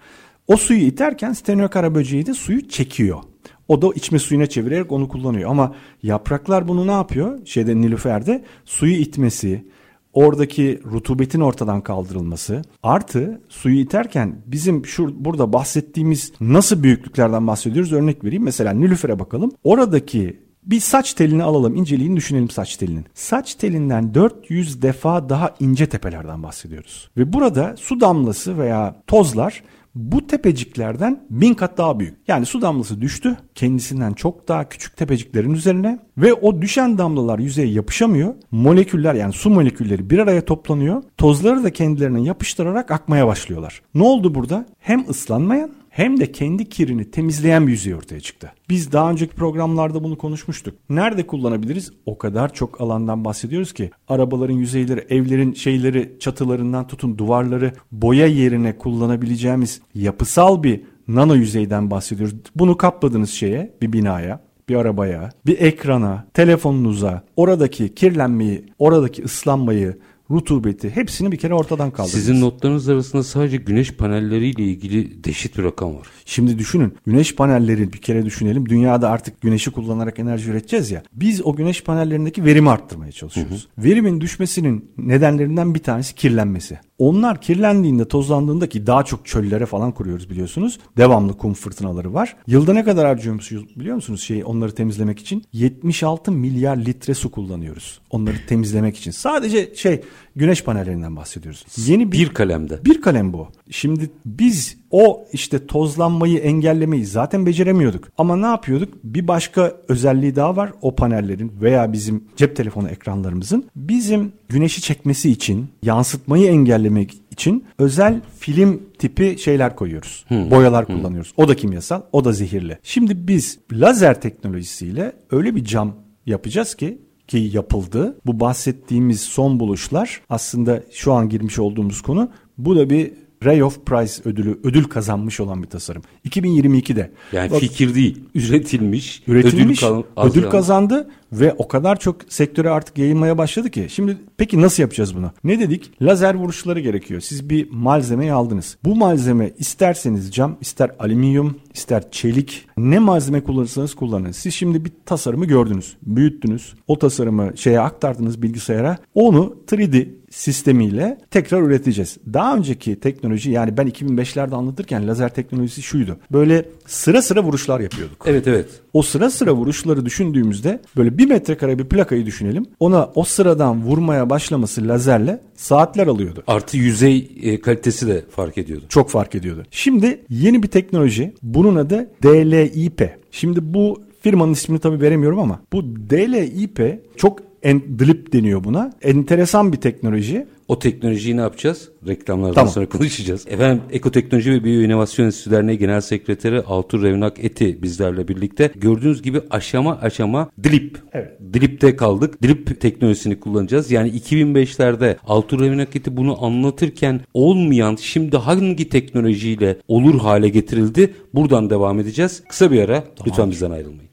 O 0.47 0.57
suyu 0.57 0.79
iterken 0.79 1.33
stenokara 1.33 1.95
böceği 1.95 2.25
de 2.25 2.33
suyu 2.33 2.67
çekiyor. 2.67 3.19
O 3.67 3.81
da 3.81 3.87
içme 3.95 4.19
suyuna 4.19 4.45
çevirerek 4.45 4.91
onu 4.91 5.07
kullanıyor. 5.07 5.49
Ama 5.49 5.75
yapraklar 6.03 6.67
bunu 6.67 6.87
ne 6.87 6.91
yapıyor? 6.91 7.45
Şeyde 7.45 7.75
nilüferde 7.81 8.43
suyu 8.65 8.93
itmesi, 8.93 9.65
oradaki 10.15 10.79
rutubetin 10.91 11.39
ortadan 11.39 11.81
kaldırılması 11.81 12.61
artı 12.83 13.41
suyu 13.49 13.79
iterken 13.79 14.41
bizim 14.45 14.85
şu 14.85 15.25
burada 15.25 15.53
bahsettiğimiz 15.53 16.31
nasıl 16.41 16.83
büyüklüklerden 16.83 17.47
bahsediyoruz 17.47 17.93
örnek 17.93 18.23
vereyim. 18.23 18.43
Mesela 18.43 18.71
Nilüfer'e 18.71 19.19
bakalım. 19.19 19.51
Oradaki 19.63 20.45
bir 20.63 20.79
saç 20.79 21.13
telini 21.13 21.43
alalım, 21.43 21.75
inceliğini 21.75 22.15
düşünelim 22.15 22.49
saç 22.49 22.77
telinin. 22.77 23.05
Saç 23.13 23.55
telinden 23.55 24.13
400 24.13 24.81
defa 24.81 25.29
daha 25.29 25.55
ince 25.59 25.89
tepelerden 25.89 26.43
bahsediyoruz. 26.43 27.09
Ve 27.17 27.33
burada 27.33 27.75
su 27.77 28.01
damlası 28.01 28.57
veya 28.57 28.95
tozlar 29.07 29.63
bu 29.95 30.27
tepeciklerden 30.27 31.23
bin 31.29 31.53
kat 31.53 31.77
daha 31.77 31.99
büyük. 31.99 32.17
Yani 32.27 32.45
su 32.45 32.61
damlası 32.61 33.01
düştü 33.01 33.37
kendisinden 33.55 34.13
çok 34.13 34.47
daha 34.47 34.69
küçük 34.69 34.97
tepeciklerin 34.97 35.53
üzerine 35.53 35.99
ve 36.17 36.33
o 36.33 36.61
düşen 36.61 36.97
damlalar 36.97 37.39
yüzeye 37.39 37.67
yapışamıyor. 37.67 38.33
Moleküller 38.51 39.13
yani 39.13 39.33
su 39.33 39.49
molekülleri 39.49 40.09
bir 40.09 40.19
araya 40.19 40.45
toplanıyor. 40.45 41.03
Tozları 41.17 41.63
da 41.63 41.73
kendilerine 41.73 42.21
yapıştırarak 42.21 42.91
akmaya 42.91 43.27
başlıyorlar. 43.27 43.81
Ne 43.95 44.03
oldu 44.03 44.35
burada? 44.35 44.65
Hem 44.79 45.09
ıslanmayan 45.09 45.71
hem 45.95 46.19
de 46.19 46.31
kendi 46.31 46.69
kirini 46.69 47.11
temizleyen 47.11 47.67
bir 47.67 47.71
yüzey 47.71 47.95
ortaya 47.95 48.19
çıktı. 48.19 48.51
Biz 48.69 48.91
daha 48.91 49.11
önceki 49.11 49.35
programlarda 49.35 50.03
bunu 50.03 50.17
konuşmuştuk. 50.17 50.75
Nerede 50.89 51.27
kullanabiliriz? 51.27 51.91
O 52.05 52.17
kadar 52.17 52.53
çok 52.53 52.81
alandan 52.81 53.25
bahsediyoruz 53.25 53.73
ki 53.73 53.91
arabaların 54.07 54.53
yüzeyleri, 54.53 55.05
evlerin 55.09 55.53
şeyleri, 55.53 56.17
çatılarından 56.19 56.87
tutun 56.87 57.17
duvarları 57.17 57.73
boya 57.91 58.27
yerine 58.27 58.77
kullanabileceğimiz 58.77 59.81
yapısal 59.93 60.63
bir 60.63 60.81
nano 61.07 61.35
yüzeyden 61.35 61.91
bahsediyoruz. 61.91 62.35
Bunu 62.55 62.77
kapladığınız 62.77 63.29
şeye, 63.29 63.73
bir 63.81 63.93
binaya, 63.93 64.39
bir 64.69 64.75
arabaya, 64.75 65.29
bir 65.45 65.59
ekrana, 65.59 66.27
telefonunuza, 66.33 67.23
oradaki 67.35 67.95
kirlenmeyi, 67.95 68.65
oradaki 68.79 69.23
ıslanmayı, 69.23 69.97
rutubeti 70.31 70.89
hepsini 70.89 71.31
bir 71.31 71.37
kere 71.37 71.53
ortadan 71.53 71.91
kaldırdınız. 71.91 72.11
Sizin 72.11 72.41
notlarınız 72.41 72.89
arasında 72.89 73.23
sadece 73.23 73.57
güneş 73.57 73.91
panelleriyle 73.91 74.63
ilgili 74.63 75.23
deşit 75.23 75.57
bir 75.57 75.63
rakam 75.63 75.95
var. 75.95 76.07
Şimdi 76.25 76.59
düşünün 76.59 76.93
güneş 77.05 77.35
panelleri 77.35 77.93
bir 77.93 77.97
kere 77.97 78.25
düşünelim. 78.25 78.69
Dünyada 78.69 79.09
artık 79.09 79.41
güneşi 79.41 79.71
kullanarak 79.71 80.19
enerji 80.19 80.51
üreteceğiz 80.51 80.91
ya. 80.91 81.03
Biz 81.13 81.45
o 81.45 81.55
güneş 81.55 81.83
panellerindeki 81.83 82.45
verimi 82.45 82.69
arttırmaya 82.69 83.11
çalışıyoruz. 83.11 83.67
Hı 83.75 83.81
hı. 83.81 83.85
Verimin 83.85 84.21
düşmesinin 84.21 84.91
nedenlerinden 84.97 85.75
bir 85.75 85.83
tanesi 85.83 86.15
kirlenmesi. 86.15 86.79
Onlar 86.97 87.41
kirlendiğinde, 87.41 88.07
tozlandığında 88.07 88.69
ki 88.69 88.87
daha 88.87 89.03
çok 89.03 89.25
çöllere 89.25 89.65
falan 89.65 89.91
kuruyoruz 89.91 90.29
biliyorsunuz. 90.29 90.79
Devamlı 90.97 91.37
kum 91.37 91.53
fırtınaları 91.53 92.13
var. 92.13 92.35
Yılda 92.47 92.73
ne 92.73 92.83
kadar 92.83 93.07
harcıyormuşuz 93.07 93.75
biliyor 93.75 93.95
musunuz 93.95 94.21
şey 94.21 94.43
onları 94.45 94.75
temizlemek 94.75 95.19
için? 95.19 95.43
76 95.53 96.31
milyar 96.31 96.77
litre 96.77 97.13
su 97.13 97.31
kullanıyoruz. 97.31 97.99
Onları 98.09 98.35
temizlemek 98.47 98.97
için. 98.97 99.11
Sadece 99.11 99.75
şey 99.75 100.01
güneş 100.35 100.63
panellerinden 100.63 101.15
bahsediyoruz. 101.15 101.65
Yeni 101.77 102.11
bir, 102.11 102.19
bir 102.19 102.29
kalemde. 102.29 102.85
Bir 102.85 103.01
kalem 103.01 103.33
bu. 103.33 103.47
Şimdi 103.69 104.09
biz 104.25 104.77
o 104.91 105.25
işte 105.33 105.67
tozlanmayı 105.67 106.37
engellemeyi 106.37 107.05
zaten 107.05 107.45
beceremiyorduk. 107.45 108.07
Ama 108.17 108.35
ne 108.35 108.45
yapıyorduk? 108.45 108.93
Bir 109.03 109.27
başka 109.27 109.73
özelliği 109.87 110.35
daha 110.35 110.55
var 110.55 110.71
o 110.81 110.95
panellerin 110.95 111.51
veya 111.61 111.93
bizim 111.93 112.23
cep 112.35 112.55
telefonu 112.55 112.89
ekranlarımızın. 112.89 113.69
Bizim 113.75 114.31
güneşi 114.49 114.81
çekmesi 114.81 115.31
için, 115.31 115.67
yansıtmayı 115.83 116.47
engellemek 116.47 117.13
için 117.31 117.65
özel 117.77 118.21
film 118.39 118.81
tipi 118.99 119.37
şeyler 119.39 119.75
koyuyoruz. 119.75 120.25
Hmm. 120.27 120.51
Boyalar 120.51 120.87
hmm. 120.87 120.97
kullanıyoruz. 120.97 121.33
O 121.37 121.47
da 121.47 121.55
kimyasal, 121.55 122.01
o 122.11 122.25
da 122.25 122.31
zehirli. 122.31 122.77
Şimdi 122.83 123.27
biz 123.27 123.59
lazer 123.71 124.21
teknolojisiyle 124.21 125.13
öyle 125.31 125.55
bir 125.55 125.63
cam 125.65 125.95
yapacağız 126.25 126.75
ki 126.75 126.97
ki 127.27 127.49
yapıldı. 127.53 128.17
Bu 128.25 128.39
bahsettiğimiz 128.39 129.21
son 129.21 129.59
buluşlar 129.59 130.21
aslında 130.29 130.83
şu 130.91 131.13
an 131.13 131.29
girmiş 131.29 131.59
olduğumuz 131.59 132.01
konu. 132.01 132.29
Bu 132.57 132.75
da 132.75 132.89
bir 132.89 133.11
Ray 133.45 133.63
of 133.63 133.85
Prize 133.85 134.21
ödülü 134.25 134.59
ödül 134.63 134.83
kazanmış 134.83 135.39
olan 135.39 135.63
bir 135.63 135.67
tasarım. 135.67 136.01
2022'de. 136.29 137.11
Yani 137.31 137.51
Bak, 137.51 137.59
fikir 137.59 137.95
değil, 137.95 138.23
üretilmiş, 138.35 139.23
üretilmiş, 139.27 139.83
ödül, 139.83 140.03
ödül 140.17 140.49
kazandı 140.49 141.09
ve 141.39 141.55
o 141.57 141.67
kadar 141.67 141.99
çok 141.99 142.15
sektöre 142.29 142.69
artık 142.69 142.97
yayılmaya 142.97 143.37
başladı 143.37 143.69
ki. 143.69 143.87
Şimdi 143.89 144.17
peki 144.37 144.61
nasıl 144.61 144.83
yapacağız 144.83 145.15
bunu? 145.15 145.31
Ne 145.43 145.59
dedik? 145.59 146.01
Lazer 146.01 146.35
vuruşları 146.35 146.79
gerekiyor. 146.79 147.21
Siz 147.21 147.49
bir 147.49 147.71
malzemeyi 147.71 148.33
aldınız. 148.33 148.77
Bu 148.83 148.95
malzeme 148.95 149.51
isterseniz 149.57 150.31
cam, 150.31 150.57
ister 150.61 150.91
alüminyum, 150.99 151.59
ister 151.73 152.11
çelik 152.11 152.67
ne 152.77 152.99
malzeme 152.99 153.43
kullanırsanız 153.43 153.95
kullanın. 153.95 154.31
Siz 154.31 154.53
şimdi 154.53 154.85
bir 154.85 154.91
tasarımı 155.05 155.45
gördünüz, 155.45 155.97
büyüttünüz. 156.01 156.73
O 156.87 156.99
tasarımı 156.99 157.57
şeye 157.57 157.79
aktardınız 157.79 158.41
bilgisayara. 158.41 158.97
Onu 159.15 159.55
3D 159.67 160.07
sistemiyle 160.29 161.17
tekrar 161.31 161.61
üreteceğiz. 161.61 162.17
Daha 162.33 162.55
önceki 162.55 162.99
teknoloji 162.99 163.51
yani 163.51 163.77
ben 163.77 163.87
2005'lerde 163.87 164.55
anlatırken 164.55 165.07
lazer 165.07 165.33
teknolojisi 165.33 165.81
şuydu. 165.81 166.17
Böyle 166.31 166.65
sıra 166.85 167.21
sıra 167.21 167.43
vuruşlar 167.43 167.79
yapıyorduk. 167.79 168.23
Evet 168.25 168.47
evet. 168.47 168.69
O 168.95 169.01
sıra 169.01 169.29
sıra 169.29 169.53
vuruşları 169.53 170.05
düşündüğümüzde 170.05 170.79
böyle 170.97 171.17
bir 171.17 171.29
metrekare 171.29 171.79
bir 171.79 171.83
plakayı 171.85 172.25
düşünelim. 172.25 172.65
Ona 172.79 173.09
o 173.15 173.23
sıradan 173.23 173.83
vurmaya 173.83 174.29
başlaması 174.29 174.87
lazerle 174.87 175.41
saatler 175.55 176.07
alıyordu. 176.07 176.43
Artı 176.47 176.77
yüzey 176.77 177.31
e, 177.41 177.61
kalitesi 177.61 178.07
de 178.07 178.25
fark 178.31 178.57
ediyordu. 178.57 178.85
Çok 178.89 179.09
fark 179.09 179.35
ediyordu. 179.35 179.63
Şimdi 179.71 180.21
yeni 180.29 180.63
bir 180.63 180.67
teknoloji. 180.67 181.33
Bunun 181.43 181.75
adı 181.75 182.09
DLIP. 182.23 183.09
Şimdi 183.31 183.73
bu 183.73 184.01
firmanın 184.21 184.53
ismini 184.53 184.79
tabii 184.79 185.01
veremiyorum 185.01 185.39
ama 185.39 185.59
bu 185.73 185.83
DLIP 185.85 187.01
çok 187.17 187.39
Endlip 187.65 188.33
deniyor 188.33 188.63
buna. 188.63 188.93
Enteresan 189.01 189.73
bir 189.73 189.77
teknoloji. 189.77 190.47
O 190.67 190.79
teknolojiyi 190.79 191.37
ne 191.37 191.41
yapacağız? 191.41 191.89
Reklamlardan 192.07 192.55
tamam. 192.55 192.71
sonra 192.71 192.89
konuşacağız. 192.89 193.45
Efendim 193.47 193.83
Ekoteknoloji 193.91 194.51
ve 194.51 194.63
Biyoinovasyon 194.63 195.25
Enstitüsü 195.25 195.51
Derneği 195.51 195.77
Genel 195.77 196.01
Sekreteri 196.01 196.61
Altur 196.61 197.03
Revnak 197.03 197.43
Eti 197.43 197.83
bizlerle 197.83 198.27
birlikte. 198.27 198.71
Gördüğünüz 198.75 199.21
gibi 199.21 199.41
aşama 199.49 199.99
aşama 200.01 200.49
DLIP. 200.63 200.97
Evet. 201.13 201.31
DLIP'te 201.53 201.95
kaldık. 201.95 202.43
DLIP 202.43 202.81
teknolojisini 202.81 203.39
kullanacağız. 203.39 203.91
Yani 203.91 204.09
2005'lerde 204.09 205.17
Altur 205.27 205.59
Revnak 205.59 205.95
Eti 205.95 206.17
bunu 206.17 206.45
anlatırken 206.45 207.21
olmayan 207.33 207.95
şimdi 207.95 208.37
hangi 208.37 208.89
teknolojiyle 208.89 209.77
olur 209.87 210.19
hale 210.19 210.49
getirildi? 210.49 211.13
Buradan 211.33 211.69
devam 211.69 211.99
edeceğiz. 211.99 212.43
Kısa 212.49 212.71
bir 212.71 212.79
ara. 212.79 213.01
Tamam. 213.01 213.27
Lütfen 213.27 213.51
bizden 213.51 213.71
ayrılmayın. 213.71 214.09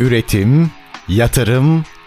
Üretim, 0.00 0.70
yatırım, 1.08 1.84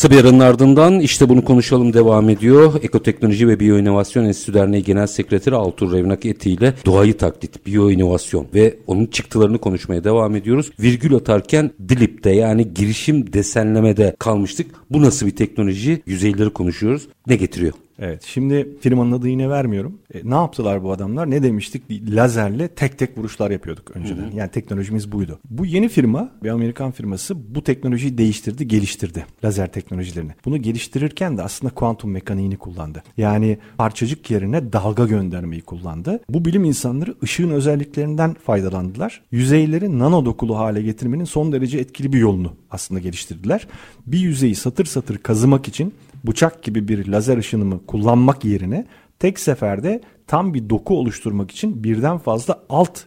Kısa 0.00 0.10
bir 0.10 0.24
aranın 0.24 0.40
ardından 0.40 1.00
işte 1.00 1.28
bunu 1.28 1.44
konuşalım 1.44 1.92
devam 1.92 2.28
ediyor. 2.28 2.74
Ekoteknoloji 2.82 3.48
ve 3.48 3.60
Biyoinovasyon 3.60 4.24
Enstitüsü 4.24 4.54
Derneği 4.54 4.82
Genel 4.82 5.06
Sekreteri 5.06 5.54
Altur 5.54 5.92
Revnak 5.92 6.26
Eti 6.26 6.50
ile 6.50 6.74
doğayı 6.86 7.16
taklit, 7.16 7.66
biyoinovasyon 7.66 8.46
ve 8.54 8.76
onun 8.86 9.06
çıktılarını 9.06 9.58
konuşmaya 9.58 10.04
devam 10.04 10.36
ediyoruz. 10.36 10.70
Virgül 10.80 11.14
atarken 11.14 11.70
DLIP'te 11.88 12.30
yani 12.30 12.74
girişim 12.74 13.32
desenlemede 13.32 14.16
kalmıştık. 14.18 14.66
Bu 14.90 15.02
nasıl 15.02 15.26
bir 15.26 15.36
teknoloji? 15.36 16.02
Yüzeyleri 16.06 16.50
konuşuyoruz. 16.50 17.08
Ne 17.26 17.36
getiriyor? 17.36 17.72
Evet 18.00 18.22
şimdi 18.26 18.68
firmanın 18.80 19.12
adı 19.12 19.28
yine 19.28 19.50
vermiyorum. 19.50 19.98
E, 20.14 20.30
ne 20.30 20.34
yaptılar 20.34 20.82
bu 20.82 20.92
adamlar? 20.92 21.30
Ne 21.30 21.42
demiştik? 21.42 21.82
Lazerle 21.90 22.68
tek 22.68 22.98
tek 22.98 23.18
vuruşlar 23.18 23.50
yapıyorduk 23.50 23.96
önceden. 23.96 24.22
Hı 24.22 24.32
hı. 24.32 24.36
Yani 24.36 24.50
teknolojimiz 24.50 25.12
buydu. 25.12 25.38
Bu 25.50 25.66
yeni 25.66 25.88
firma 25.88 26.30
bir 26.42 26.48
Amerikan 26.48 26.90
firması 26.90 27.54
bu 27.54 27.64
teknolojiyi 27.64 28.18
değiştirdi, 28.18 28.68
geliştirdi. 28.68 29.26
Lazer 29.44 29.72
teknolojilerini. 29.72 30.32
Bunu 30.44 30.56
geliştirirken 30.56 31.38
de 31.38 31.42
aslında 31.42 31.74
kuantum 31.74 32.10
mekaniğini 32.10 32.56
kullandı. 32.56 33.02
Yani 33.16 33.58
parçacık 33.78 34.30
yerine 34.30 34.72
dalga 34.72 35.04
göndermeyi 35.04 35.62
kullandı. 35.62 36.20
Bu 36.28 36.44
bilim 36.44 36.64
insanları 36.64 37.14
ışığın 37.22 37.50
özelliklerinden 37.50 38.34
faydalandılar. 38.34 39.22
Yüzeyleri 39.30 39.98
nano 39.98 40.24
dokulu 40.24 40.58
hale 40.58 40.82
getirmenin 40.82 41.24
son 41.24 41.52
derece 41.52 41.78
etkili 41.78 42.12
bir 42.12 42.18
yolunu 42.18 42.52
aslında 42.70 43.00
geliştirdiler. 43.00 43.66
Bir 44.06 44.18
yüzeyi 44.18 44.54
satır 44.54 44.84
satır 44.84 45.18
kazımak 45.18 45.68
için 45.68 45.94
bıçak 46.24 46.62
gibi 46.62 46.88
bir 46.88 47.06
lazer 47.06 47.36
ışınımı 47.36 47.86
kullanmak 47.86 48.44
yerine 48.44 48.86
tek 49.18 49.38
seferde 49.38 50.00
tam 50.26 50.54
bir 50.54 50.70
doku 50.70 50.98
oluşturmak 50.98 51.50
için 51.50 51.84
birden 51.84 52.18
fazla 52.18 52.62
alt 52.68 53.00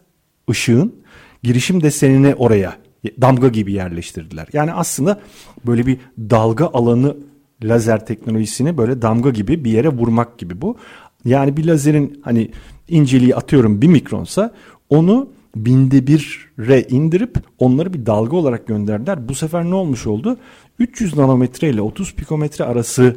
ışığın 0.49 0.95
girişim 1.43 1.83
desenini 1.83 2.35
oraya 2.35 2.77
damga 3.21 3.47
gibi 3.47 3.73
yerleştirdiler. 3.73 4.47
Yani 4.53 4.73
aslında 4.73 5.19
böyle 5.65 5.85
bir 5.85 5.97
dalga 6.19 6.69
alanı 6.73 7.17
lazer 7.63 8.05
teknolojisini 8.05 8.77
böyle 8.77 9.01
damga 9.01 9.29
gibi 9.29 9.65
bir 9.65 9.71
yere 9.71 9.89
vurmak 9.89 10.37
gibi 10.37 10.61
bu. 10.61 10.77
Yani 11.25 11.57
bir 11.57 11.65
lazerin 11.65 12.21
hani 12.23 12.51
inceliği 12.87 13.35
atıyorum 13.35 13.81
bir 13.81 13.87
mikronsa 13.87 14.53
onu 14.89 15.29
binde 15.55 16.07
bire 16.07 16.81
indirip 16.81 17.37
onları 17.59 17.93
bir 17.93 18.05
dalga 18.05 18.37
olarak 18.37 18.67
gönderdiler. 18.67 19.29
Bu 19.29 19.35
sefer 19.35 19.63
ne 19.63 19.75
olmuş 19.75 20.07
oldu? 20.07 20.37
300 20.79 21.17
nanometre 21.17 21.69
ile 21.69 21.81
30 21.81 22.15
pikometre 22.15 22.65
arası 22.65 23.15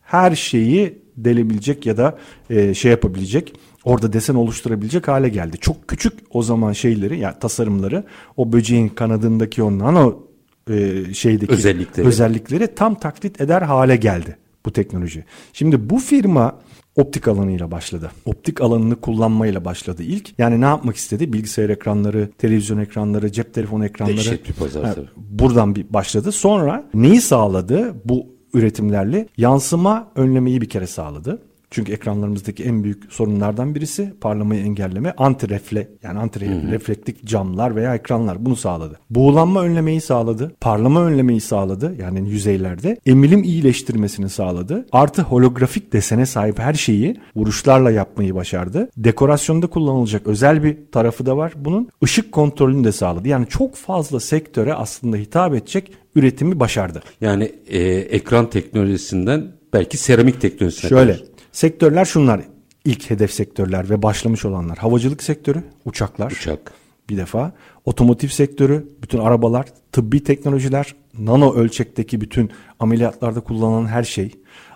her 0.00 0.34
şeyi 0.34 0.98
delebilecek 1.16 1.86
ya 1.86 1.96
da 1.96 2.18
e, 2.50 2.74
şey 2.74 2.90
yapabilecek 2.90 3.54
orada 3.84 4.12
desen 4.12 4.34
oluşturabilecek 4.34 5.08
hale 5.08 5.28
geldi. 5.28 5.56
Çok 5.60 5.88
küçük 5.88 6.12
o 6.30 6.42
zaman 6.42 6.72
şeyleri 6.72 7.18
yani 7.18 7.34
tasarımları 7.40 8.04
o 8.36 8.52
böceğin 8.52 8.88
kanadındaki 8.88 9.62
o 9.62 9.78
nano 9.78 10.22
e, 10.70 11.04
şeydeki 11.14 11.52
özellikleri. 11.52 12.06
özellikleri 12.06 12.74
tam 12.74 12.94
taklit 12.94 13.40
eder 13.40 13.62
hale 13.62 13.96
geldi 13.96 14.36
bu 14.66 14.72
teknoloji. 14.72 15.24
Şimdi 15.52 15.90
bu 15.90 15.98
firma 15.98 16.58
optik 16.96 17.28
alanıyla 17.28 17.70
başladı. 17.70 18.10
Optik 18.24 18.60
alanını 18.60 19.00
kullanmayla 19.00 19.64
başladı 19.64 20.02
ilk. 20.02 20.38
Yani 20.38 20.60
ne 20.60 20.64
yapmak 20.64 20.96
istedi? 20.96 21.32
Bilgisayar 21.32 21.68
ekranları, 21.68 22.28
televizyon 22.38 22.78
ekranları, 22.78 23.32
cep 23.32 23.54
telefonu 23.54 23.84
ekranları. 23.86 24.16
Dehşet 24.16 24.48
bir 24.48 24.52
pazar 24.52 24.84
ha, 24.84 24.94
Buradan 25.16 25.74
bir 25.74 25.92
başladı. 25.92 26.32
Sonra 26.32 26.84
neyi 26.94 27.20
sağladı? 27.20 27.94
Bu 28.04 28.26
üretimlerle 28.54 29.28
yansıma 29.36 30.08
önlemeyi 30.16 30.60
bir 30.60 30.68
kere 30.68 30.86
sağladı. 30.86 31.42
Çünkü 31.74 31.92
ekranlarımızdaki 31.92 32.64
en 32.64 32.84
büyük 32.84 33.12
sorunlardan 33.12 33.74
birisi 33.74 34.14
parlamayı 34.20 34.64
engelleme, 34.64 35.14
anti 35.16 35.48
refle 35.48 35.88
yani 36.02 36.18
anti 36.18 36.40
reflektif 36.70 37.24
camlar 37.24 37.76
veya 37.76 37.94
ekranlar 37.94 38.46
bunu 38.46 38.56
sağladı. 38.56 38.98
Buğulanma 39.10 39.62
önlemeyi 39.62 40.00
sağladı, 40.00 40.52
parlama 40.60 41.04
önlemeyi 41.04 41.40
sağladı 41.40 41.94
yani 41.98 42.30
yüzeylerde, 42.30 42.96
emilim 43.06 43.42
iyileştirmesini 43.42 44.28
sağladı. 44.28 44.86
Artı 44.92 45.22
holografik 45.22 45.92
desene 45.92 46.26
sahip 46.26 46.58
her 46.58 46.74
şeyi 46.74 47.16
vuruşlarla 47.36 47.90
yapmayı 47.90 48.34
başardı. 48.34 48.88
Dekorasyonda 48.96 49.66
kullanılacak 49.66 50.26
özel 50.26 50.62
bir 50.62 50.76
tarafı 50.92 51.26
da 51.26 51.36
var 51.36 51.52
bunun. 51.56 51.88
Işık 52.02 52.32
kontrolünü 52.32 52.84
de 52.84 52.92
sağladı. 52.92 53.28
Yani 53.28 53.46
çok 53.48 53.76
fazla 53.76 54.20
sektöre 54.20 54.74
aslında 54.74 55.16
hitap 55.16 55.54
edecek 55.54 55.92
üretimi 56.14 56.60
başardı. 56.60 57.02
Yani 57.20 57.52
e, 57.68 57.78
ekran 57.88 58.50
teknolojisinden 58.50 59.52
belki 59.72 59.98
seramik 59.98 60.40
teknolojisine 60.40 60.88
Şöyle 60.88 61.12
kadar. 61.12 61.33
Sektörler 61.54 62.04
şunlar. 62.04 62.40
İlk 62.84 63.10
hedef 63.10 63.32
sektörler 63.32 63.90
ve 63.90 64.02
başlamış 64.02 64.44
olanlar. 64.44 64.78
Havacılık 64.78 65.22
sektörü, 65.22 65.62
uçaklar. 65.84 66.30
Uçak. 66.30 66.72
Bir 67.10 67.16
defa. 67.16 67.52
Otomotiv 67.84 68.28
sektörü, 68.28 68.88
bütün 69.02 69.18
arabalar, 69.18 69.66
tıbbi 69.92 70.24
teknolojiler, 70.24 70.94
nano 71.18 71.54
ölçekteki 71.54 72.20
bütün 72.20 72.50
ameliyatlarda 72.78 73.40
kullanılan 73.40 73.86
her 73.86 74.04
şey. 74.04 74.30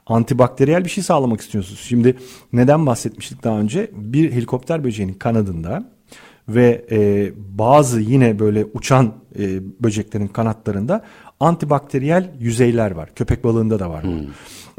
antibakteriyel 0.07 0.85
bir 0.85 0.91
şey 0.91 1.05
sağlamak 1.05 1.41
istiyorsunuz. 1.41 1.81
Şimdi 1.81 2.17
neden 2.53 2.87
bahsetmiştik 2.87 3.45
daha 3.45 3.59
önce? 3.61 3.91
Bir 3.93 4.33
helikopter 4.33 4.85
böceğinin 4.85 5.15
kanadında 5.15 5.93
ve 6.49 6.87
e, 6.91 7.31
bazı 7.59 8.01
yine 8.01 8.39
böyle 8.39 8.65
uçan 8.65 9.15
e, 9.39 9.61
böceklerin 9.83 10.29
kanatlarında 10.29 11.05
antibakteriyel 11.41 12.35
yüzeyler 12.41 12.91
var. 12.91 13.15
Köpek 13.15 13.45
balığında 13.45 13.79
da 13.79 13.91
var. 13.91 14.05
Hmm. 14.05 14.27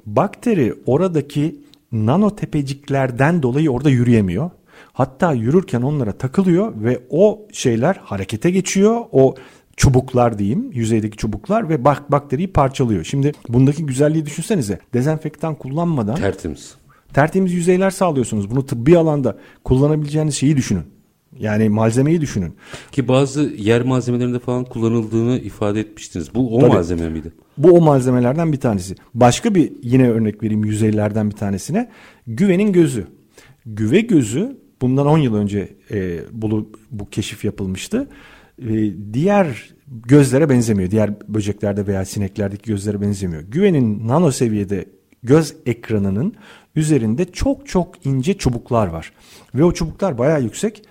Bakteri 0.06 0.74
oradaki 0.86 1.69
nano 1.92 2.36
tepeciklerden 2.36 3.44
dolayı 3.44 3.72
orada 3.72 3.90
yürüyemiyor. 3.90 4.50
Hatta 4.94 5.34
yürürken 5.34 5.82
onlara 5.82 6.12
takılıyor 6.12 6.74
ve 6.76 7.00
o 7.10 7.48
şeyler 7.52 7.96
harekete 8.04 8.52
geçiyor. 8.52 9.02
O 9.12 9.36
çubuklar 9.78 10.40
diyeyim 10.40 10.72
yüzeydeki 10.72 11.18
çubuklar 11.18 11.70
ve 11.70 11.86
bak 11.86 12.12
bakteriyi 12.12 12.54
parçalıyor. 12.54 13.04
Şimdi 13.04 13.32
bundaki 13.50 13.86
güzelliği 13.86 14.26
düşünsenize 14.26 14.80
dezenfektan 14.94 15.56
kullanmadan 15.56 16.16
tertemiz 16.16 16.76
tertemiz 17.14 17.54
yüzeyler 17.54 17.90
sağlıyorsunuz. 17.90 18.52
Bunu 18.52 18.66
tıbbi 18.66 18.98
alanda 18.98 19.38
kullanabileceğiniz 19.64 20.36
şeyi 20.36 20.58
düşünün. 20.58 20.84
Yani 21.38 21.70
malzemeyi 21.70 22.22
düşünün. 22.22 22.54
Ki 22.92 23.08
bazı 23.08 23.42
yer 23.42 23.82
malzemelerinde 23.82 24.40
falan 24.40 24.64
kullanıldığını 24.66 25.40
ifade 25.40 25.80
etmiştiniz. 25.80 26.36
Bu 26.36 26.58
o 26.58 26.60
Tabii, 26.60 26.74
malzeme 26.74 27.10
miydi? 27.10 27.32
Bu 27.58 27.72
o 27.72 27.82
malzemelerden 27.82 28.54
bir 28.54 28.60
tanesi. 28.60 28.96
Başka 29.14 29.56
bir 29.56 29.72
yine 29.84 30.10
örnek 30.10 30.44
vereyim 30.44 30.66
yüzeylerden 30.66 31.30
bir 31.30 31.36
tanesine. 31.36 31.90
Güvenin 32.28 32.74
gözü. 32.74 33.08
Güve 33.66 34.02
gözü 34.02 34.58
bundan 34.82 35.08
10 35.08 35.18
yıl 35.18 35.36
önce 35.36 35.76
e, 35.92 36.20
bu, 36.32 36.72
bu 36.92 37.10
keşif 37.10 37.46
yapılmıştı. 37.46 38.08
E, 38.62 38.94
diğer 39.14 39.70
gözlere 39.88 40.50
benzemiyor. 40.50 40.92
Diğer 40.92 41.14
böceklerde 41.28 41.88
veya 41.88 42.06
sineklerdeki 42.06 42.72
gözlere 42.72 43.02
benzemiyor. 43.02 43.42
Güvenin 43.42 44.08
nano 44.08 44.32
seviyede 44.32 44.86
göz 45.24 45.56
ekranının 45.66 46.34
üzerinde 46.76 47.26
çok 47.26 47.68
çok 47.68 48.06
ince 48.06 48.34
çubuklar 48.34 48.88
var. 48.88 49.12
Ve 49.56 49.64
o 49.64 49.72
çubuklar 49.72 50.18
bayağı 50.18 50.42
yüksek 50.42 50.84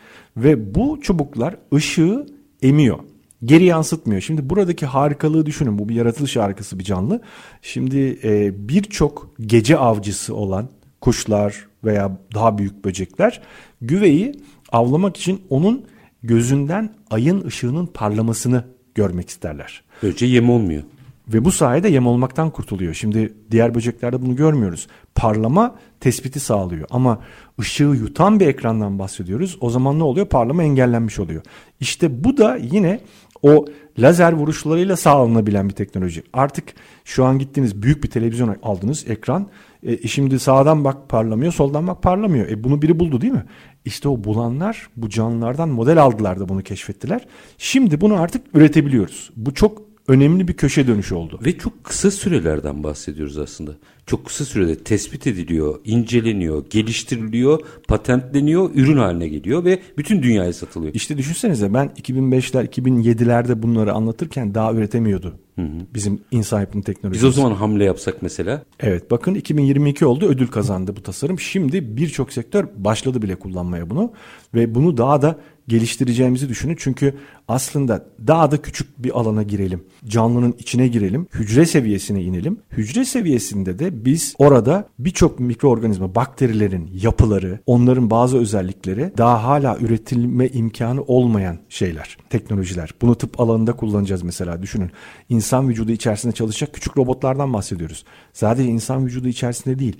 ve 0.42 0.74
bu 0.74 1.00
çubuklar 1.02 1.56
ışığı 1.74 2.26
emiyor. 2.62 2.98
Geri 3.44 3.64
yansıtmıyor. 3.64 4.20
Şimdi 4.20 4.50
buradaki 4.50 4.86
harikalığı 4.86 5.46
düşünün. 5.46 5.78
Bu 5.78 5.88
bir 5.88 5.94
yaratılış 5.94 6.36
harikası 6.36 6.78
bir 6.78 6.84
canlı. 6.84 7.20
Şimdi 7.62 8.18
e, 8.24 8.52
birçok 8.68 9.34
gece 9.40 9.78
avcısı 9.78 10.34
olan 10.34 10.68
kuşlar 11.00 11.66
veya 11.84 12.18
daha 12.34 12.58
büyük 12.58 12.84
böcekler 12.84 13.40
güveyi 13.80 14.32
avlamak 14.72 15.16
için 15.16 15.42
onun 15.50 15.84
gözünden 16.22 16.94
ayın 17.10 17.44
ışığının 17.44 17.86
parlamasını 17.86 18.64
görmek 18.94 19.28
isterler. 19.28 19.82
Böylece 20.02 20.26
yem 20.26 20.50
olmuyor. 20.50 20.82
Ve 21.28 21.44
bu 21.44 21.52
sayede 21.52 21.88
yem 21.88 22.06
olmaktan 22.06 22.50
kurtuluyor. 22.50 22.94
Şimdi 22.94 23.34
diğer 23.50 23.74
böceklerde 23.74 24.22
bunu 24.22 24.36
görmüyoruz. 24.36 24.86
Parlama 25.14 25.74
tespiti 26.00 26.40
sağlıyor 26.40 26.86
ama 26.90 27.20
ışığı 27.60 27.84
yutan 27.84 28.40
bir 28.40 28.46
ekrandan 28.46 28.98
bahsediyoruz. 28.98 29.58
O 29.60 29.70
zaman 29.70 29.98
ne 29.98 30.02
oluyor? 30.02 30.26
Parlama 30.26 30.62
engellenmiş 30.62 31.18
oluyor. 31.18 31.42
İşte 31.80 32.24
bu 32.24 32.36
da 32.36 32.56
yine 32.56 33.00
o 33.42 33.64
lazer 33.98 34.32
vuruşlarıyla 34.32 34.96
sağlanabilen 34.96 35.68
bir 35.68 35.74
teknoloji. 35.74 36.22
Artık 36.32 36.64
şu 37.04 37.24
an 37.24 37.38
gittiğiniz 37.38 37.82
büyük 37.82 38.04
bir 38.04 38.10
televizyon 38.10 38.56
aldınız 38.62 39.10
ekran. 39.10 39.48
E, 39.82 40.08
şimdi 40.08 40.38
sağdan 40.38 40.84
bak 40.84 41.08
parlamıyor, 41.08 41.52
soldan 41.52 41.86
bak 41.86 42.02
parlamıyor. 42.02 42.48
E, 42.48 42.64
bunu 42.64 42.82
biri 42.82 42.98
buldu 42.98 43.20
değil 43.20 43.32
mi? 43.32 43.44
İşte 43.84 44.08
o 44.08 44.24
bulanlar 44.24 44.88
bu 44.96 45.08
canlılardan 45.08 45.68
model 45.68 46.02
aldılar 46.02 46.40
da 46.40 46.48
bunu 46.48 46.62
keşfettiler. 46.62 47.26
Şimdi 47.58 48.00
bunu 48.00 48.20
artık 48.20 48.42
üretebiliyoruz. 48.54 49.30
Bu 49.36 49.54
çok 49.54 49.87
önemli 50.08 50.48
bir 50.48 50.52
köşe 50.52 50.86
dönüşü 50.86 51.14
oldu. 51.14 51.40
Ve 51.44 51.58
çok 51.58 51.84
kısa 51.84 52.10
sürelerden 52.10 52.82
bahsediyoruz 52.82 53.38
aslında. 53.38 53.70
Çok 54.06 54.26
kısa 54.26 54.44
sürede 54.44 54.76
tespit 54.76 55.26
ediliyor, 55.26 55.80
inceleniyor, 55.84 56.64
geliştiriliyor, 56.70 57.60
patentleniyor, 57.88 58.70
ürün 58.74 58.96
haline 58.96 59.28
geliyor 59.28 59.64
ve 59.64 59.82
bütün 59.98 60.22
dünyaya 60.22 60.52
satılıyor. 60.52 60.94
İşte 60.94 61.18
düşünsenize 61.18 61.74
ben 61.74 61.86
2005'ler, 61.86 62.68
2007'lerde 62.68 63.62
bunları 63.62 63.92
anlatırken 63.92 64.54
daha 64.54 64.72
üretemiyordu. 64.72 65.34
Hı 65.56 65.62
hı. 65.62 65.86
Bizim 65.94 66.20
yapımı 66.52 66.84
teknolojisi. 66.84 67.26
Biz 67.26 67.38
o 67.38 67.40
zaman 67.40 67.54
hamle 67.54 67.84
yapsak 67.84 68.22
mesela. 68.22 68.62
Evet 68.80 69.10
bakın 69.10 69.34
2022 69.34 70.06
oldu 70.06 70.26
ödül 70.26 70.46
kazandı 70.46 70.96
bu 70.96 71.02
tasarım. 71.02 71.40
Şimdi 71.40 71.96
birçok 71.96 72.32
sektör 72.32 72.68
başladı 72.76 73.22
bile 73.22 73.34
kullanmaya 73.34 73.90
bunu. 73.90 74.12
Ve 74.54 74.74
bunu 74.74 74.96
daha 74.96 75.22
da 75.22 75.38
geliştireceğimizi 75.68 76.48
düşünün. 76.48 76.76
Çünkü 76.78 77.14
aslında 77.48 78.06
daha 78.26 78.50
da 78.50 78.62
küçük 78.62 79.02
bir 79.02 79.20
alana 79.20 79.42
girelim. 79.42 79.84
Canlının 80.06 80.54
içine 80.58 80.88
girelim. 80.88 81.26
Hücre 81.34 81.66
seviyesine 81.66 82.22
inelim. 82.22 82.58
Hücre 82.70 83.04
seviyesinde 83.04 83.78
de 83.78 84.04
biz 84.04 84.34
orada 84.38 84.88
birçok 84.98 85.40
mikroorganizma, 85.40 86.14
bakterilerin 86.14 86.90
yapıları, 87.02 87.60
onların 87.66 88.10
bazı 88.10 88.38
özellikleri 88.38 89.12
daha 89.18 89.44
hala 89.44 89.78
üretilme 89.78 90.48
imkanı 90.48 91.02
olmayan 91.02 91.58
şeyler, 91.68 92.16
teknolojiler. 92.30 92.94
Bunu 93.02 93.14
tıp 93.14 93.40
alanında 93.40 93.72
kullanacağız 93.72 94.22
mesela 94.22 94.62
düşünün. 94.62 94.90
İnsan 95.28 95.68
vücudu 95.68 95.92
içerisinde 95.92 96.32
çalışacak 96.32 96.74
küçük 96.74 96.98
robotlardan 96.98 97.52
bahsediyoruz. 97.52 98.04
Sadece 98.32 98.68
insan 98.68 99.06
vücudu 99.06 99.28
içerisinde 99.28 99.78
değil. 99.78 99.96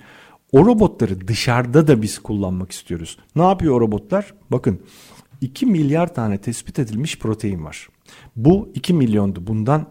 O 0.52 0.66
robotları 0.66 1.28
dışarıda 1.28 1.86
da 1.86 2.02
biz 2.02 2.18
kullanmak 2.18 2.72
istiyoruz. 2.72 3.18
Ne 3.36 3.42
yapıyor 3.42 3.74
o 3.74 3.80
robotlar? 3.80 4.34
Bakın 4.50 4.80
2 5.40 5.66
milyar 5.66 6.14
tane 6.14 6.38
tespit 6.38 6.78
edilmiş 6.78 7.18
protein 7.18 7.64
var. 7.64 7.88
Bu 8.36 8.70
2 8.74 8.94
milyondu. 8.94 9.46
Bundan 9.46 9.86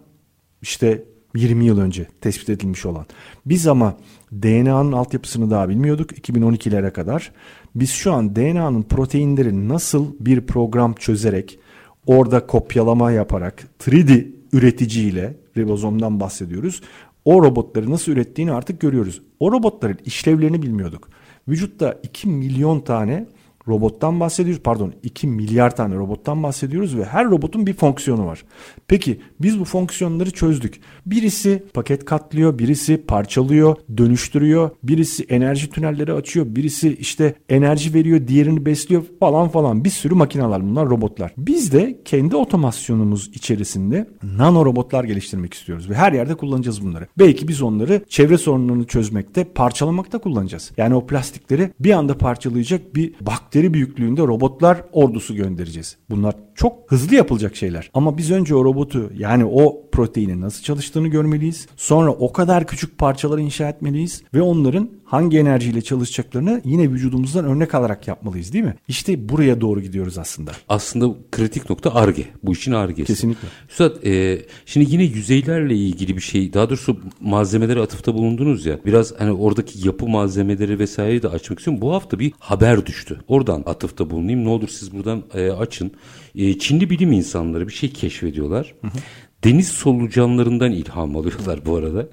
işte 0.61 1.03
20 1.35 1.65
yıl 1.65 1.79
önce 1.79 2.07
tespit 2.21 2.49
edilmiş 2.49 2.85
olan. 2.85 3.05
Biz 3.45 3.67
ama 3.67 3.97
DNA'nın 4.31 4.91
altyapısını 4.91 5.51
daha 5.51 5.69
bilmiyorduk 5.69 6.11
2012'lere 6.11 6.91
kadar. 6.91 7.31
Biz 7.75 7.91
şu 7.91 8.13
an 8.13 8.35
DNA'nın 8.35 8.83
proteinleri 8.83 9.69
nasıl 9.69 10.05
bir 10.19 10.41
program 10.41 10.93
çözerek 10.93 11.59
orada 12.05 12.47
kopyalama 12.47 13.11
yaparak 13.11 13.67
3D 13.79 14.27
üreticiyle 14.53 15.37
ribozomdan 15.57 16.19
bahsediyoruz. 16.19 16.81
O 17.25 17.43
robotları 17.43 17.91
nasıl 17.91 18.11
ürettiğini 18.11 18.51
artık 18.51 18.81
görüyoruz. 18.81 19.21
O 19.39 19.51
robotların 19.51 19.97
işlevlerini 20.05 20.61
bilmiyorduk. 20.61 21.09
Vücutta 21.47 21.99
2 22.03 22.27
milyon 22.27 22.79
tane 22.79 23.27
robottan 23.67 24.19
bahsediyoruz. 24.19 24.63
Pardon 24.63 24.93
2 25.03 25.27
milyar 25.27 25.75
tane 25.75 25.95
robottan 25.95 26.43
bahsediyoruz 26.43 26.97
ve 26.97 27.05
her 27.05 27.25
robotun 27.25 27.67
bir 27.67 27.73
fonksiyonu 27.73 28.25
var. 28.25 28.43
Peki 28.87 29.19
biz 29.41 29.59
bu 29.59 29.65
fonksiyonları 29.65 30.31
çözdük. 30.31 30.79
Birisi 31.05 31.63
paket 31.73 32.05
katlıyor, 32.05 32.59
birisi 32.59 32.97
parçalıyor, 33.07 33.75
dönüştürüyor, 33.97 34.69
birisi 34.83 35.23
enerji 35.23 35.69
tünelleri 35.69 36.13
açıyor, 36.13 36.45
birisi 36.49 36.95
işte 36.95 37.35
enerji 37.49 37.93
veriyor, 37.93 38.27
diğerini 38.27 38.65
besliyor 38.65 39.03
falan 39.19 39.49
falan. 39.49 39.83
Bir 39.83 39.89
sürü 39.89 40.15
makineler 40.15 40.63
bunlar 40.63 40.89
robotlar. 40.89 41.33
Biz 41.37 41.73
de 41.73 41.99
kendi 42.05 42.35
otomasyonumuz 42.35 43.27
içerisinde 43.33 44.07
nano 44.23 44.65
robotlar 44.65 45.03
geliştirmek 45.03 45.53
istiyoruz 45.53 45.89
ve 45.89 45.95
her 45.95 46.13
yerde 46.13 46.35
kullanacağız 46.35 46.83
bunları. 46.83 47.07
Belki 47.17 47.47
biz 47.47 47.61
onları 47.61 48.01
çevre 48.09 48.37
sorunlarını 48.37 48.85
çözmekte, 48.85 49.43
parçalamakta 49.43 50.17
kullanacağız. 50.17 50.71
Yani 50.77 50.95
o 50.95 51.07
plastikleri 51.07 51.71
bir 51.79 51.91
anda 51.91 52.17
parçalayacak 52.17 52.95
bir 52.95 53.13
bakteri 53.21 53.56
bakteri 53.57 53.73
büyüklüğünde 53.73 54.21
robotlar 54.21 54.83
ordusu 54.91 55.35
göndereceğiz. 55.35 55.97
Bunlar 56.09 56.35
çok 56.55 56.91
hızlı 56.91 57.15
yapılacak 57.15 57.55
şeyler. 57.55 57.89
Ama 57.93 58.17
biz 58.17 58.31
önce 58.31 58.55
o 58.55 58.65
robotu 58.65 59.11
yani 59.17 59.45
o 59.45 59.89
proteinin 59.91 60.41
nasıl 60.41 60.63
çalıştığını 60.63 61.07
görmeliyiz. 61.07 61.67
Sonra 61.77 62.11
o 62.11 62.31
kadar 62.31 62.67
küçük 62.67 62.97
parçaları 62.97 63.41
inşa 63.41 63.69
etmeliyiz 63.69 64.23
ve 64.33 64.41
onların 64.41 64.89
hangi 65.07 65.37
enerjiyle 65.37 65.81
çalışacaklarını 65.81 66.61
yine 66.65 66.91
vücudumuzdan 66.91 67.45
örnek 67.45 67.75
alarak 67.75 68.07
yapmalıyız 68.07 68.53
değil 68.53 68.63
mi? 68.63 68.75
İşte 68.87 69.29
buraya 69.29 69.61
doğru 69.61 69.81
gidiyoruz 69.81 70.17
aslında. 70.17 70.51
Aslında 70.69 71.15
kritik 71.31 71.69
nokta 71.69 71.95
ARGE. 71.95 72.25
Bu 72.43 72.53
işin 72.53 72.71
ARGE'si. 72.71 73.07
Kesinlikle. 73.07 73.47
Üstad 73.69 74.03
e, 74.05 74.41
şimdi 74.65 74.91
yine 74.91 75.03
yüzeylerle 75.03 75.75
ilgili 75.75 76.15
bir 76.15 76.21
şey 76.21 76.53
daha 76.53 76.69
doğrusu 76.69 76.99
malzemelere 77.21 77.81
atıfta 77.81 78.13
bulundunuz 78.13 78.65
ya. 78.65 78.79
Biraz 78.85 79.13
hani 79.19 79.31
oradaki 79.31 79.87
yapı 79.87 80.07
malzemeleri 80.07 80.79
vesaireyi 80.79 81.23
de 81.23 81.27
açmak 81.27 81.59
istiyorum. 81.59 81.81
Bu 81.81 81.93
hafta 81.93 82.19
bir 82.19 82.33
haber 82.39 82.85
düştü. 82.85 83.19
Oradan 83.27 83.63
atıfta 83.65 84.09
bulunayım. 84.09 84.45
Ne 84.45 84.49
olur 84.49 84.67
siz 84.67 84.93
buradan 84.93 85.23
e, 85.33 85.51
açın. 85.51 85.91
E, 86.35 86.59
Çinli 86.59 86.89
bilim 86.89 87.11
insanları 87.11 87.67
bir 87.67 87.73
şey 87.73 87.93
keşfediyorlar. 87.93 88.73
Hı 88.81 88.87
hı. 88.87 88.97
Deniz 89.43 89.67
solucanlarından 89.67 90.71
ilham 90.71 91.15
alıyorlar 91.17 91.65
bu 91.65 91.75
arada. 91.75 92.07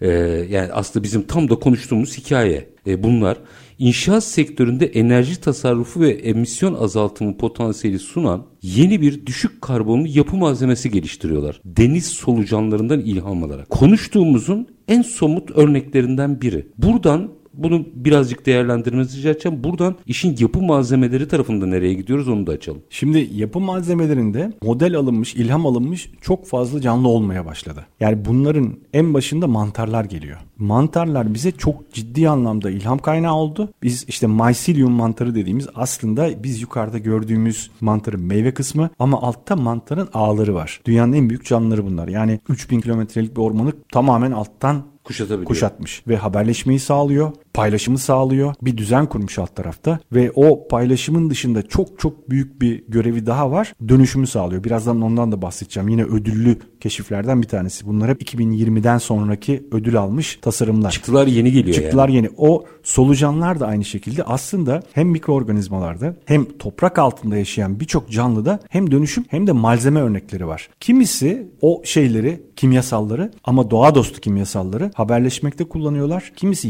E, 0.00 0.08
yani 0.50 0.72
aslında 0.72 1.04
bizim 1.04 1.22
tam 1.22 1.50
da 1.50 1.54
konuştuğumuz 1.54 2.18
hikaye 2.18 2.68
e, 2.86 3.02
bunlar. 3.02 3.38
İnşaat 3.78 4.24
sektöründe 4.24 4.86
enerji 4.86 5.40
tasarrufu 5.40 6.00
ve 6.00 6.10
emisyon 6.10 6.74
azaltımı 6.74 7.36
potansiyeli 7.36 7.98
sunan 7.98 8.46
yeni 8.62 9.00
bir 9.00 9.26
düşük 9.26 9.62
karbonlu 9.62 10.06
yapı 10.06 10.36
malzemesi 10.36 10.90
geliştiriyorlar. 10.90 11.60
Deniz 11.64 12.06
solucanlarından 12.06 13.00
ilham 13.00 13.44
alarak. 13.44 13.70
Konuştuğumuzun 13.70 14.68
en 14.88 15.02
somut 15.02 15.50
örneklerinden 15.50 16.40
biri. 16.40 16.66
Buradan 16.78 17.30
Bunu 17.58 17.84
birazcık 17.94 18.46
değerlendirmenizi 18.46 19.18
rica 19.18 19.30
edeceğim. 19.30 19.64
Buradan 19.64 19.96
işin 20.06 20.36
yapı 20.38 20.62
malzemeleri 20.62 21.28
tarafında 21.28 21.66
nereye 21.66 21.94
gidiyoruz 21.94 22.28
onu 22.28 22.46
da 22.46 22.52
açalım. 22.52 22.82
Şimdi 22.90 23.30
yapı 23.34 23.60
malzemelerinde 23.60 24.52
model 24.62 24.96
alınmış, 24.96 25.34
ilham 25.34 25.66
alınmış 25.66 26.10
çok 26.20 26.46
fazla 26.46 26.80
canlı 26.80 27.08
olmaya 27.08 27.46
başladı. 27.46 27.86
Yani 28.00 28.24
bunların 28.24 28.72
en 28.92 29.14
başında 29.14 29.46
mantarlar 29.46 30.04
geliyor. 30.04 30.38
Mantarlar 30.58 31.34
bize 31.34 31.50
çok 31.50 31.92
ciddi 31.92 32.28
anlamda 32.28 32.70
ilham 32.70 32.98
kaynağı 32.98 33.34
oldu. 33.34 33.68
Biz 33.82 34.04
işte 34.08 34.26
mycelium 34.26 34.92
mantarı 34.92 35.34
dediğimiz 35.34 35.68
aslında 35.74 36.42
biz 36.42 36.62
yukarıda 36.62 36.98
gördüğümüz 36.98 37.70
mantarın 37.80 38.20
meyve 38.20 38.54
kısmı 38.54 38.90
ama 38.98 39.22
altta 39.22 39.56
mantarın 39.56 40.08
ağları 40.14 40.54
var. 40.54 40.80
Dünyanın 40.84 41.12
en 41.12 41.28
büyük 41.28 41.46
canlıları 41.46 41.86
bunlar. 41.86 42.08
Yani 42.08 42.40
3000 42.48 42.80
kilometrelik 42.80 43.36
bir 43.36 43.42
ormanı 43.42 43.72
tamamen 43.92 44.32
alttan 44.32 44.84
Kuşatabiliyor. 45.04 45.46
kuşatmış 45.46 46.02
ve 46.08 46.16
haberleşmeyi 46.16 46.78
sağlıyor, 46.78 47.32
paylaşımı 47.58 47.98
sağlıyor. 47.98 48.54
Bir 48.62 48.76
düzen 48.76 49.06
kurmuş 49.06 49.38
alt 49.38 49.56
tarafta 49.56 49.98
ve 50.12 50.32
o 50.34 50.68
paylaşımın 50.68 51.30
dışında 51.30 51.62
çok 51.62 51.98
çok 51.98 52.30
büyük 52.30 52.60
bir 52.60 52.84
görevi 52.88 53.26
daha 53.26 53.50
var. 53.50 53.72
Dönüşümü 53.88 54.26
sağlıyor. 54.26 54.64
Birazdan 54.64 55.02
ondan 55.02 55.32
da 55.32 55.42
bahsedeceğim. 55.42 55.88
Yine 55.88 56.04
ödüllü 56.04 56.58
keşiflerden 56.80 57.42
bir 57.42 57.48
tanesi. 57.48 57.86
Bunlar 57.86 58.10
hep 58.10 58.22
2020'den 58.22 58.98
sonraki 58.98 59.68
ödül 59.72 59.96
almış 59.96 60.38
tasarımlar. 60.42 60.90
Çıktılar 60.90 61.26
yeni 61.26 61.52
geliyor 61.52 61.76
Çıktılar 61.76 62.08
yani. 62.08 62.16
yeni. 62.16 62.30
O 62.36 62.64
solucanlar 62.82 63.60
da 63.60 63.66
aynı 63.66 63.84
şekilde 63.84 64.22
aslında 64.22 64.82
hem 64.92 65.08
mikroorganizmalarda 65.08 66.16
hem 66.24 66.44
toprak 66.44 66.98
altında 66.98 67.36
yaşayan 67.36 67.80
birçok 67.80 68.10
canlıda 68.10 68.60
hem 68.68 68.90
dönüşüm 68.90 69.24
hem 69.28 69.46
de 69.46 69.52
malzeme 69.52 70.00
örnekleri 70.00 70.46
var. 70.46 70.68
Kimisi 70.80 71.48
o 71.60 71.82
şeyleri, 71.84 72.42
kimyasalları 72.56 73.30
ama 73.44 73.70
doğa 73.70 73.94
dostu 73.94 74.20
kimyasalları 74.20 74.90
haberleşmekte 74.94 75.64
kullanıyorlar. 75.64 76.32
Kimisi 76.36 76.68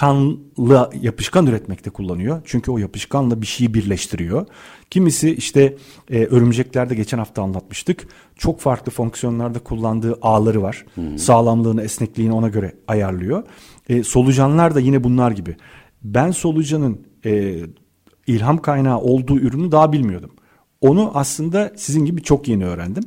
yapışkanlı 0.00 0.90
yapışkan 1.02 1.46
üretmekte 1.46 1.90
kullanıyor. 1.90 2.42
Çünkü 2.44 2.70
o 2.70 2.78
yapışkanla 2.78 3.42
bir 3.42 3.46
şeyi 3.46 3.74
birleştiriyor. 3.74 4.46
Kimisi 4.90 5.34
işte 5.34 5.76
e, 6.10 6.24
örümceklerde 6.24 6.94
geçen 6.94 7.18
hafta 7.18 7.42
anlatmıştık. 7.42 8.08
Çok 8.36 8.60
farklı 8.60 8.92
fonksiyonlarda 8.92 9.58
kullandığı 9.58 10.18
ağları 10.22 10.62
var. 10.62 10.86
Sağlamlığını, 11.16 11.82
esnekliğini 11.82 12.32
ona 12.32 12.48
göre 12.48 12.72
ayarlıyor. 12.88 13.42
E, 13.88 14.02
solucanlar 14.02 14.74
da 14.74 14.80
yine 14.80 15.04
bunlar 15.04 15.30
gibi. 15.30 15.56
Ben 16.02 16.30
solucanın 16.30 17.00
e, 17.24 17.60
ilham 18.26 18.58
kaynağı 18.58 18.98
olduğu 18.98 19.38
ürünü 19.38 19.72
daha 19.72 19.92
bilmiyordum. 19.92 20.30
Onu 20.80 21.10
aslında 21.14 21.72
sizin 21.76 22.04
gibi 22.04 22.22
çok 22.22 22.48
yeni 22.48 22.66
öğrendim. 22.66 23.04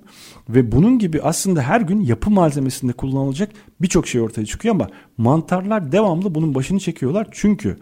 Ve 0.49 0.71
bunun 0.71 0.99
gibi 0.99 1.21
aslında 1.21 1.61
her 1.61 1.81
gün 1.81 1.99
yapı 1.99 2.29
malzemesinde 2.29 2.93
kullanılacak 2.93 3.51
birçok 3.81 4.07
şey 4.07 4.21
ortaya 4.21 4.45
çıkıyor 4.45 4.75
ama 4.75 4.89
mantarlar 5.17 5.91
devamlı 5.91 6.35
bunun 6.35 6.55
başını 6.55 6.79
çekiyorlar. 6.79 7.27
Çünkü 7.31 7.77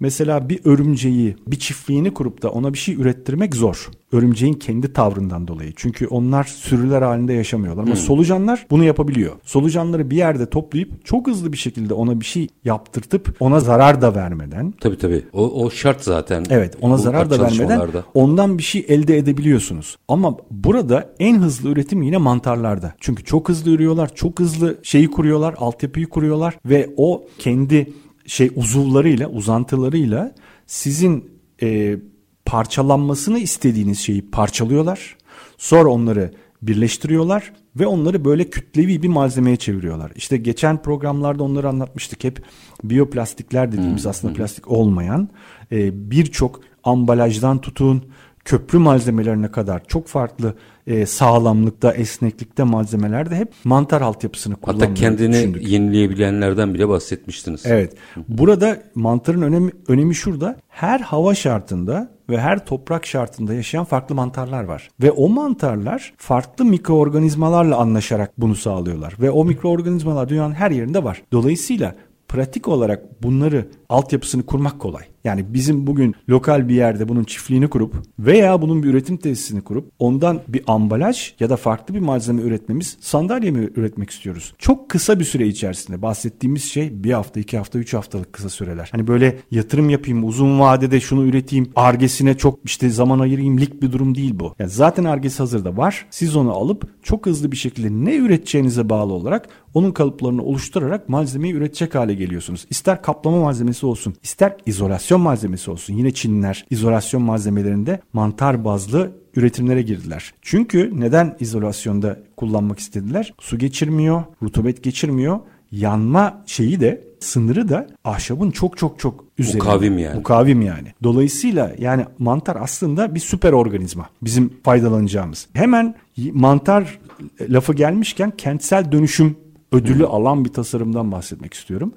mesela 0.00 0.48
bir 0.48 0.60
örümceği, 0.64 1.36
bir 1.46 1.58
çiftliğini 1.58 2.14
kurup 2.14 2.42
da 2.42 2.50
ona 2.50 2.72
bir 2.72 2.78
şey 2.78 2.94
ürettirmek 2.94 3.54
zor. 3.54 3.90
Örümceğin 4.12 4.54
kendi 4.54 4.92
tavrından 4.92 5.48
dolayı. 5.48 5.72
Çünkü 5.76 6.06
onlar 6.06 6.44
sürüler 6.44 7.02
halinde 7.02 7.32
yaşamıyorlar. 7.32 7.82
Ama 7.82 7.96
solucanlar 7.96 8.66
bunu 8.70 8.84
yapabiliyor. 8.84 9.32
Solucanları 9.44 10.10
bir 10.10 10.16
yerde 10.16 10.50
toplayıp 10.50 11.04
çok 11.04 11.26
hızlı 11.26 11.52
bir 11.52 11.56
şekilde 11.56 11.94
ona 11.94 12.20
bir 12.20 12.24
şey 12.24 12.48
yaptırtıp 12.64 13.36
ona 13.40 13.60
zarar 13.60 14.02
da 14.02 14.14
vermeden 14.14 14.74
Tabii 14.80 14.98
tabii. 14.98 15.24
O, 15.32 15.64
o 15.64 15.70
şart 15.70 16.04
zaten. 16.04 16.44
Evet 16.50 16.76
ona 16.80 16.96
zarar 16.96 17.30
da 17.30 17.40
vermeden 17.40 17.80
ondan 18.14 18.58
bir 18.58 18.62
şey 18.62 18.86
elde 18.88 19.18
edebiliyorsunuz. 19.18 19.96
Ama 20.08 20.36
burada 20.50 21.14
en 21.18 21.38
hızlı 21.38 21.70
üretim 21.70 22.02
yine 22.02 22.16
mantarlarda. 22.16 22.94
Çünkü 23.00 23.24
çok 23.24 23.48
hızlı 23.48 23.70
ürüyorlar, 23.70 24.14
çok 24.14 24.40
hızlı 24.40 24.78
şeyi 24.82 25.10
kuruyorlar, 25.10 25.54
altyapıyı 25.58 26.06
kuruyorlar 26.06 26.54
ve 26.66 26.90
o 26.96 27.24
kendi 27.38 27.92
şey 28.30 28.50
uzuvlarıyla, 28.56 29.28
uzantılarıyla 29.28 30.34
sizin 30.66 31.30
e, 31.62 31.96
parçalanmasını 32.44 33.38
istediğiniz 33.38 33.98
şeyi 33.98 34.30
parçalıyorlar. 34.30 35.16
Sonra 35.58 35.88
onları 35.88 36.32
birleştiriyorlar 36.62 37.52
ve 37.76 37.86
onları 37.86 38.24
böyle 38.24 38.50
kütlevi 38.50 39.02
bir 39.02 39.08
malzemeye 39.08 39.56
çeviriyorlar. 39.56 40.12
İşte 40.14 40.36
geçen 40.36 40.82
programlarda 40.82 41.42
onları 41.42 41.68
anlatmıştık 41.68 42.24
hep 42.24 42.42
biyoplastikler 42.84 43.72
dediğimiz 43.72 44.06
aslında 44.06 44.34
plastik 44.34 44.70
olmayan 44.70 45.28
e, 45.72 46.10
birçok 46.10 46.60
ambalajdan 46.84 47.60
tutun 47.60 48.04
köprü 48.44 48.78
malzemelerine 48.78 49.50
kadar 49.50 49.84
çok 49.84 50.06
farklı 50.08 50.54
e, 50.86 51.06
sağlamlıkta, 51.06 51.92
esneklikte 51.92 52.62
malzemelerde 52.62 53.36
hep 53.36 53.52
mantar 53.64 54.00
altyapısını 54.00 54.56
kullanmayı 54.56 54.90
Hatta 54.90 55.00
kendini 55.00 55.32
düşündük. 55.32 55.68
yenileyebilenlerden 55.68 56.74
bile 56.74 56.88
bahsetmiştiniz. 56.88 57.62
Evet. 57.66 57.94
Burada 58.28 58.82
mantarın 58.94 59.42
önemi, 59.42 59.70
önemi 59.88 60.14
şurada. 60.14 60.56
Her 60.68 61.00
hava 61.00 61.34
şartında 61.34 62.10
ve 62.30 62.40
her 62.40 62.66
toprak 62.66 63.06
şartında 63.06 63.54
yaşayan 63.54 63.84
farklı 63.84 64.14
mantarlar 64.14 64.64
var. 64.64 64.88
Ve 65.02 65.10
o 65.10 65.28
mantarlar 65.28 66.12
farklı 66.16 66.64
mikroorganizmalarla 66.64 67.76
anlaşarak 67.76 68.32
bunu 68.38 68.54
sağlıyorlar. 68.54 69.14
Ve 69.20 69.30
o 69.30 69.44
mikroorganizmalar 69.44 70.28
dünyanın 70.28 70.54
her 70.54 70.70
yerinde 70.70 71.04
var. 71.04 71.22
Dolayısıyla 71.32 71.94
pratik 72.28 72.68
olarak 72.68 73.22
bunları 73.22 73.68
altyapısını 73.88 74.46
kurmak 74.46 74.78
kolay. 74.80 75.04
Yani 75.24 75.54
bizim 75.54 75.86
bugün 75.86 76.14
lokal 76.28 76.68
bir 76.68 76.74
yerde 76.74 77.08
bunun 77.08 77.24
çiftliğini 77.24 77.68
kurup 77.68 77.94
veya 78.18 78.62
bunun 78.62 78.82
bir 78.82 78.88
üretim 78.88 79.16
tesisini 79.16 79.60
kurup 79.60 79.90
ondan 79.98 80.40
bir 80.48 80.62
ambalaj 80.66 81.34
ya 81.40 81.50
da 81.50 81.56
farklı 81.56 81.94
bir 81.94 82.00
malzeme 82.00 82.42
üretmemiz 82.42 82.96
sandalye 83.00 83.50
mi 83.50 83.68
üretmek 83.76 84.10
istiyoruz? 84.10 84.54
Çok 84.58 84.88
kısa 84.88 85.20
bir 85.20 85.24
süre 85.24 85.46
içerisinde 85.46 86.02
bahsettiğimiz 86.02 86.64
şey 86.64 87.04
bir 87.04 87.12
hafta, 87.12 87.40
iki 87.40 87.58
hafta, 87.58 87.78
üç 87.78 87.94
haftalık 87.94 88.32
kısa 88.32 88.48
süreler. 88.48 88.88
Hani 88.92 89.06
böyle 89.06 89.38
yatırım 89.50 89.90
yapayım, 89.90 90.24
uzun 90.24 90.60
vadede 90.60 91.00
şunu 91.00 91.24
üreteyim, 91.24 91.70
argesine 91.76 92.36
çok 92.36 92.58
işte 92.64 92.90
zaman 92.90 93.18
ayırayım 93.18 93.60
lik 93.60 93.82
bir 93.82 93.92
durum 93.92 94.14
değil 94.14 94.32
bu. 94.40 94.54
Yani 94.58 94.70
zaten 94.70 95.04
argesi 95.04 95.38
hazırda 95.38 95.76
var. 95.76 96.06
Siz 96.10 96.36
onu 96.36 96.52
alıp 96.52 97.04
çok 97.04 97.26
hızlı 97.26 97.52
bir 97.52 97.56
şekilde 97.56 97.88
ne 97.90 98.16
üreteceğinize 98.16 98.88
bağlı 98.88 99.12
olarak 99.12 99.48
onun 99.74 99.92
kalıplarını 99.92 100.42
oluşturarak 100.42 101.08
malzemeyi 101.08 101.54
üretecek 101.54 101.94
hale 101.94 102.14
geliyorsunuz. 102.14 102.66
İster 102.70 103.02
kaplama 103.02 103.40
malzemesi 103.40 103.86
olsun, 103.86 104.14
ister 104.22 104.56
izolasyon 104.66 105.09
malzemesi 105.18 105.70
olsun. 105.70 105.94
Yine 105.94 106.10
Çinliler 106.10 106.66
izolasyon 106.70 107.22
malzemelerinde 107.22 108.00
mantar 108.12 108.64
bazlı 108.64 109.12
üretimlere 109.36 109.82
girdiler. 109.82 110.34
Çünkü 110.42 110.92
neden 111.00 111.36
izolasyonda 111.40 112.18
kullanmak 112.36 112.78
istediler? 112.78 113.34
Su 113.40 113.58
geçirmiyor, 113.58 114.24
rutubet 114.42 114.82
geçirmiyor. 114.82 115.40
Yanma 115.72 116.42
şeyi 116.46 116.80
de 116.80 117.04
sınırı 117.20 117.68
da 117.68 117.86
ahşabın 118.04 118.50
çok 118.50 118.78
çok 118.78 118.98
çok 118.98 119.24
üzerinde. 119.38 119.64
Mukavim 119.64 119.98
yani. 119.98 120.16
Mukavim 120.16 120.62
yani. 120.62 120.92
Dolayısıyla 121.02 121.72
yani 121.78 122.04
mantar 122.18 122.56
aslında 122.60 123.14
bir 123.14 123.20
süper 123.20 123.52
organizma. 123.52 124.10
Bizim 124.22 124.52
faydalanacağımız. 124.62 125.48
Hemen 125.52 125.94
mantar 126.32 126.98
lafı 127.40 127.74
gelmişken 127.74 128.30
kentsel 128.38 128.92
dönüşüm 128.92 129.36
ödülü 129.72 130.06
alan 130.06 130.44
bir 130.44 130.52
tasarımdan 130.52 131.12
bahsetmek 131.12 131.54
istiyorum. 131.54 131.92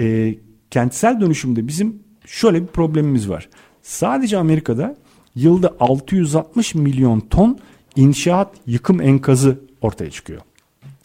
Ee, 0.00 0.34
kentsel 0.70 1.20
dönüşümde 1.20 1.68
bizim 1.68 2.07
şöyle 2.28 2.62
bir 2.62 2.66
problemimiz 2.66 3.28
var. 3.28 3.48
Sadece 3.82 4.38
Amerika'da 4.38 4.96
yılda 5.34 5.76
660 5.80 6.74
milyon 6.74 7.20
ton 7.20 7.58
inşaat 7.96 8.50
yıkım 8.66 9.00
enkazı 9.00 9.58
ortaya 9.80 10.10
çıkıyor. 10.10 10.40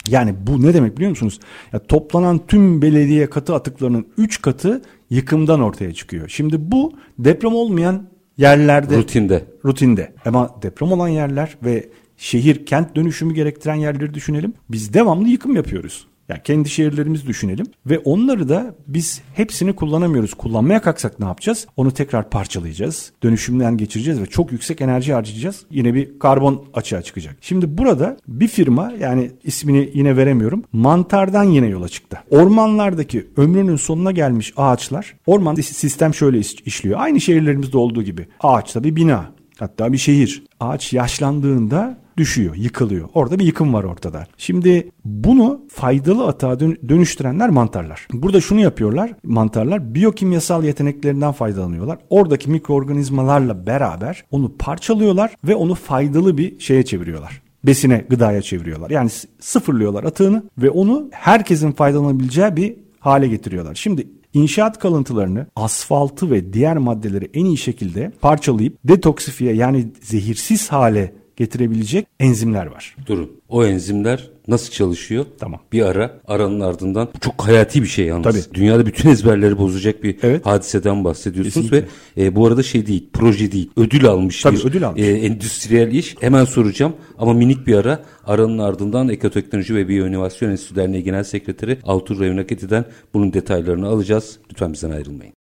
Yani 0.08 0.34
bu 0.46 0.62
ne 0.62 0.74
demek 0.74 0.96
biliyor 0.96 1.10
musunuz? 1.10 1.40
Ya 1.72 1.78
toplanan 1.78 2.40
tüm 2.48 2.82
belediye 2.82 3.30
katı 3.30 3.54
atıklarının 3.54 4.06
3 4.18 4.42
katı 4.42 4.82
yıkımdan 5.10 5.60
ortaya 5.60 5.94
çıkıyor. 5.94 6.28
Şimdi 6.28 6.72
bu 6.72 6.92
deprem 7.18 7.54
olmayan 7.54 8.08
yerlerde 8.38 8.96
Rutinde. 8.96 9.44
rutinde. 9.64 10.12
Ama 10.24 10.54
deprem 10.62 10.92
olan 10.92 11.08
yerler 11.08 11.56
ve 11.64 11.88
şehir 12.16 12.66
kent 12.66 12.96
dönüşümü 12.96 13.34
gerektiren 13.34 13.74
yerleri 13.74 14.14
düşünelim. 14.14 14.54
Biz 14.68 14.94
devamlı 14.94 15.28
yıkım 15.28 15.56
yapıyoruz. 15.56 16.06
Yani 16.28 16.40
kendi 16.44 16.68
şehirlerimizi 16.68 17.26
düşünelim 17.26 17.66
ve 17.86 17.98
onları 17.98 18.48
da 18.48 18.74
biz 18.86 19.22
hepsini 19.34 19.72
kullanamıyoruz. 19.72 20.34
Kullanmaya 20.34 20.82
kalksak 20.82 21.20
ne 21.20 21.26
yapacağız? 21.26 21.66
Onu 21.76 21.90
tekrar 21.90 22.30
parçalayacağız. 22.30 23.12
Dönüşümden 23.22 23.76
geçireceğiz 23.76 24.20
ve 24.20 24.26
çok 24.26 24.52
yüksek 24.52 24.80
enerji 24.80 25.12
harcayacağız. 25.12 25.66
Yine 25.70 25.94
bir 25.94 26.18
karbon 26.18 26.64
açığa 26.74 27.02
çıkacak. 27.02 27.36
Şimdi 27.40 27.78
burada 27.78 28.16
bir 28.28 28.48
firma 28.48 28.92
yani 29.00 29.30
ismini 29.44 29.90
yine 29.94 30.16
veremiyorum. 30.16 30.64
Mantardan 30.72 31.44
yine 31.44 31.66
yola 31.66 31.88
çıktı. 31.88 32.18
Ormanlardaki 32.30 33.26
ömrünün 33.36 33.76
sonuna 33.76 34.12
gelmiş 34.12 34.52
ağaçlar. 34.56 35.16
Orman 35.26 35.54
sistem 35.54 36.14
şöyle 36.14 36.38
işliyor. 36.38 37.00
Aynı 37.00 37.20
şehirlerimizde 37.20 37.78
olduğu 37.78 38.02
gibi. 38.02 38.26
Ağaçta 38.40 38.84
bir 38.84 38.96
bina. 38.96 39.34
Hatta 39.58 39.92
bir 39.92 39.98
şehir. 39.98 40.44
Ağaç 40.60 40.92
yaşlandığında 40.92 42.03
düşüyor, 42.16 42.54
yıkılıyor. 42.54 43.08
Orada 43.14 43.38
bir 43.38 43.44
yıkım 43.44 43.74
var 43.74 43.84
ortada. 43.84 44.26
Şimdi 44.38 44.90
bunu 45.04 45.60
faydalı 45.68 46.26
atağa 46.26 46.60
dönüştürenler 46.60 47.50
mantarlar. 47.50 48.08
Burada 48.12 48.40
şunu 48.40 48.60
yapıyorlar. 48.60 49.12
Mantarlar 49.24 49.94
biyokimyasal 49.94 50.64
yeteneklerinden 50.64 51.32
faydalanıyorlar. 51.32 51.98
Oradaki 52.10 52.50
mikroorganizmalarla 52.50 53.66
beraber 53.66 54.24
onu 54.30 54.52
parçalıyorlar 54.58 55.36
ve 55.44 55.54
onu 55.54 55.74
faydalı 55.74 56.38
bir 56.38 56.60
şeye 56.60 56.84
çeviriyorlar 56.84 57.44
besine, 57.64 58.04
gıdaya 58.10 58.42
çeviriyorlar. 58.42 58.90
Yani 58.90 59.10
sıfırlıyorlar 59.40 60.04
atığını 60.04 60.42
ve 60.58 60.70
onu 60.70 61.08
herkesin 61.12 61.72
faydalanabileceği 61.72 62.56
bir 62.56 62.76
hale 63.00 63.28
getiriyorlar. 63.28 63.74
Şimdi 63.74 64.06
İnşaat 64.34 64.78
kalıntılarını, 64.78 65.46
asfaltı 65.56 66.30
ve 66.30 66.52
diğer 66.52 66.76
maddeleri 66.76 67.30
en 67.34 67.44
iyi 67.44 67.56
şekilde 67.56 68.12
parçalayıp 68.20 68.78
detoksifiye 68.84 69.54
yani 69.54 69.86
zehirsiz 70.02 70.72
hale 70.72 71.14
getirebilecek 71.36 72.06
enzimler 72.20 72.66
var. 72.66 72.96
Durun. 73.06 73.30
O 73.48 73.64
enzimler 73.66 74.30
nasıl 74.48 74.70
çalışıyor? 74.72 75.26
Tamam. 75.40 75.60
Bir 75.72 75.82
ara 75.82 76.20
aranın 76.26 76.60
ardından 76.60 77.08
bu 77.16 77.20
çok 77.20 77.46
hayati 77.46 77.82
bir 77.82 77.86
şey 77.86 78.06
yalnız. 78.06 78.24
Tabii. 78.24 78.54
Dünyada 78.54 78.86
bütün 78.86 79.08
ezberleri 79.10 79.58
bozacak 79.58 80.02
bir 80.02 80.16
Evet. 80.22 80.46
hadiseden 80.46 81.04
bahsediyorsunuz 81.04 81.70
Kesinlikle. 81.70 81.88
ve 82.22 82.26
e, 82.26 82.36
bu 82.36 82.46
arada 82.46 82.62
şey 82.62 82.86
değil, 82.86 83.08
proje 83.12 83.52
değil, 83.52 83.70
ödül 83.76 84.06
almış 84.06 84.42
Tabii, 84.42 84.56
bir 84.56 84.64
ödül 84.64 84.86
almış. 84.86 85.02
e, 85.02 85.06
endüstriyel 85.06 85.92
iş. 85.92 86.16
Hemen 86.20 86.44
soracağım 86.44 86.92
ama 87.18 87.32
minik 87.32 87.66
bir 87.66 87.74
ara 87.74 88.02
aranın 88.26 88.58
ardından 88.58 89.08
Ekoteknoloji 89.08 89.74
ve 89.74 89.88
Biyoinovasyon 89.88 90.50
Enstitüsü 90.50 90.76
Derneği 90.76 91.04
Genel 91.04 91.24
Sekreteri 91.24 91.78
Altur 91.84 92.20
Revnaketi'den 92.20 92.84
bunun 93.14 93.32
detaylarını 93.32 93.88
alacağız. 93.88 94.38
Lütfen 94.50 94.72
bizden 94.72 94.90
ayrılmayın. 94.90 95.32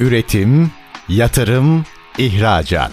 Üretim, 0.00 0.70
yatırım, 1.08 1.84
ihracat. 2.18 2.92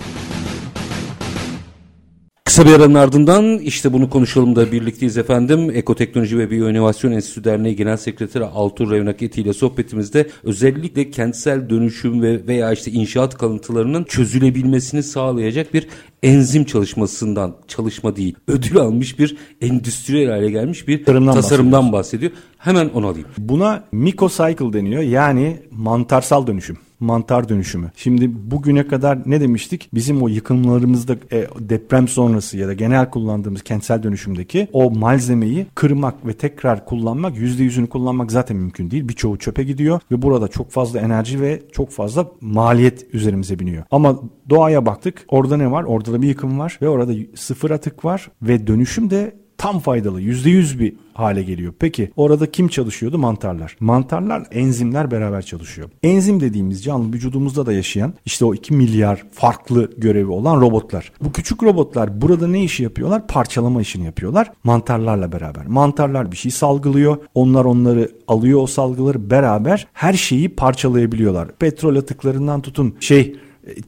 Kısa 2.45 2.65
bir 2.65 2.73
aranın 2.73 2.93
ardından 2.93 3.57
işte 3.57 3.93
bunu 3.93 4.09
konuşalım 4.09 4.55
da 4.55 4.71
birlikteyiz 4.71 5.17
efendim. 5.17 5.71
Ekoteknoloji 5.73 6.37
ve 6.37 6.51
Biyoinovasyon 6.51 7.11
Enstitüsü 7.11 7.43
Derneği 7.43 7.75
Genel 7.75 7.97
Sekreteri 7.97 8.45
Altur 8.45 8.91
Revnaketi 8.91 9.41
ile 9.41 9.53
sohbetimizde 9.53 10.29
özellikle 10.43 11.11
kentsel 11.11 11.69
dönüşüm 11.69 12.21
ve 12.21 12.47
veya 12.47 12.71
işte 12.71 12.91
inşaat 12.91 13.37
kalıntılarının 13.37 14.03
çözülebilmesini 14.03 15.03
sağlayacak 15.03 15.73
bir 15.73 15.87
enzim 16.23 16.63
çalışmasından 16.63 17.55
çalışma 17.67 18.15
değil 18.15 18.35
ödül 18.47 18.77
almış 18.77 19.19
bir 19.19 19.37
endüstriyel 19.61 20.29
hale 20.29 20.51
gelmiş 20.51 20.87
bir 20.87 21.05
Tasarımdan 21.05 21.33
tasarımdan 21.33 21.91
bahsediyor. 21.91 22.31
Hemen 22.57 22.89
onu 22.89 23.07
alayım. 23.07 23.27
Buna 23.37 23.83
mycocycle 23.91 24.73
deniyor. 24.73 25.01
Yani 25.01 25.57
mantarsal 25.71 26.47
dönüşüm. 26.47 26.77
Mantar 27.01 27.49
dönüşümü. 27.49 27.91
Şimdi 27.95 28.51
bugüne 28.51 28.87
kadar 28.87 29.19
ne 29.25 29.41
demiştik? 29.41 29.89
Bizim 29.93 30.23
o 30.23 30.27
yıkımlarımızda 30.27 31.15
e, 31.31 31.47
deprem 31.59 32.07
sonrası 32.07 32.57
ya 32.57 32.67
da 32.67 32.73
genel 32.73 33.09
kullandığımız 33.09 33.61
kentsel 33.61 34.03
dönüşümdeki 34.03 34.67
o 34.73 34.91
malzemeyi 34.91 35.65
kırmak 35.75 36.27
ve 36.27 36.33
tekrar 36.33 36.85
kullanmak 36.85 37.37
%100'ünü 37.37 37.87
kullanmak 37.87 38.31
zaten 38.31 38.57
mümkün 38.57 38.91
değil. 38.91 39.07
Birçoğu 39.07 39.37
çöpe 39.37 39.63
gidiyor 39.63 39.99
ve 40.11 40.21
burada 40.21 40.47
çok 40.47 40.71
fazla 40.71 40.99
enerji 40.99 41.41
ve 41.41 41.61
çok 41.71 41.91
fazla 41.91 42.27
maliyet 42.41 43.13
üzerimize 43.13 43.59
biniyor. 43.59 43.83
Ama 43.91 44.19
doğaya 44.49 44.85
baktık. 44.85 45.25
Orada 45.27 45.57
ne 45.57 45.71
var? 45.71 45.83
Orada 45.83 46.13
da 46.13 46.21
bir 46.21 46.27
yıkım 46.27 46.59
var 46.59 46.79
ve 46.81 46.89
orada 46.89 47.13
sıfır 47.35 47.71
atık 47.71 48.05
var 48.05 48.31
ve 48.41 48.67
dönüşüm 48.67 49.09
de 49.09 49.40
tam 49.61 49.79
faydalı 49.79 50.21
%100 50.21 50.79
bir 50.79 50.93
hale 51.13 51.43
geliyor. 51.43 51.73
Peki 51.79 52.11
orada 52.15 52.51
kim 52.51 52.67
çalışıyordu? 52.67 53.17
Mantarlar. 53.17 53.77
Mantarlar 53.79 54.43
enzimler 54.51 55.11
beraber 55.11 55.41
çalışıyor. 55.41 55.89
Enzim 56.03 56.39
dediğimiz 56.39 56.83
canlı 56.83 57.13
vücudumuzda 57.13 57.65
da 57.65 57.73
yaşayan 57.73 58.13
işte 58.25 58.45
o 58.45 58.53
2 58.53 58.73
milyar 58.73 59.23
farklı 59.31 59.91
görevi 59.97 60.31
olan 60.31 60.61
robotlar. 60.61 61.11
Bu 61.21 61.31
küçük 61.31 61.63
robotlar 61.63 62.21
burada 62.21 62.47
ne 62.47 62.63
işi 62.63 62.83
yapıyorlar? 62.83 63.27
Parçalama 63.27 63.81
işini 63.81 64.05
yapıyorlar 64.05 64.51
mantarlarla 64.63 65.31
beraber. 65.31 65.65
Mantarlar 65.65 66.31
bir 66.31 66.37
şey 66.37 66.51
salgılıyor. 66.51 67.17
Onlar 67.35 67.65
onları 67.65 68.11
alıyor 68.27 68.61
o 68.61 68.67
salgıları 68.67 69.29
beraber 69.29 69.87
her 69.93 70.13
şeyi 70.13 70.55
parçalayabiliyorlar. 70.55 71.55
Petrol 71.55 71.95
atıklarından 71.95 72.61
tutun 72.61 72.95
şey 72.99 73.35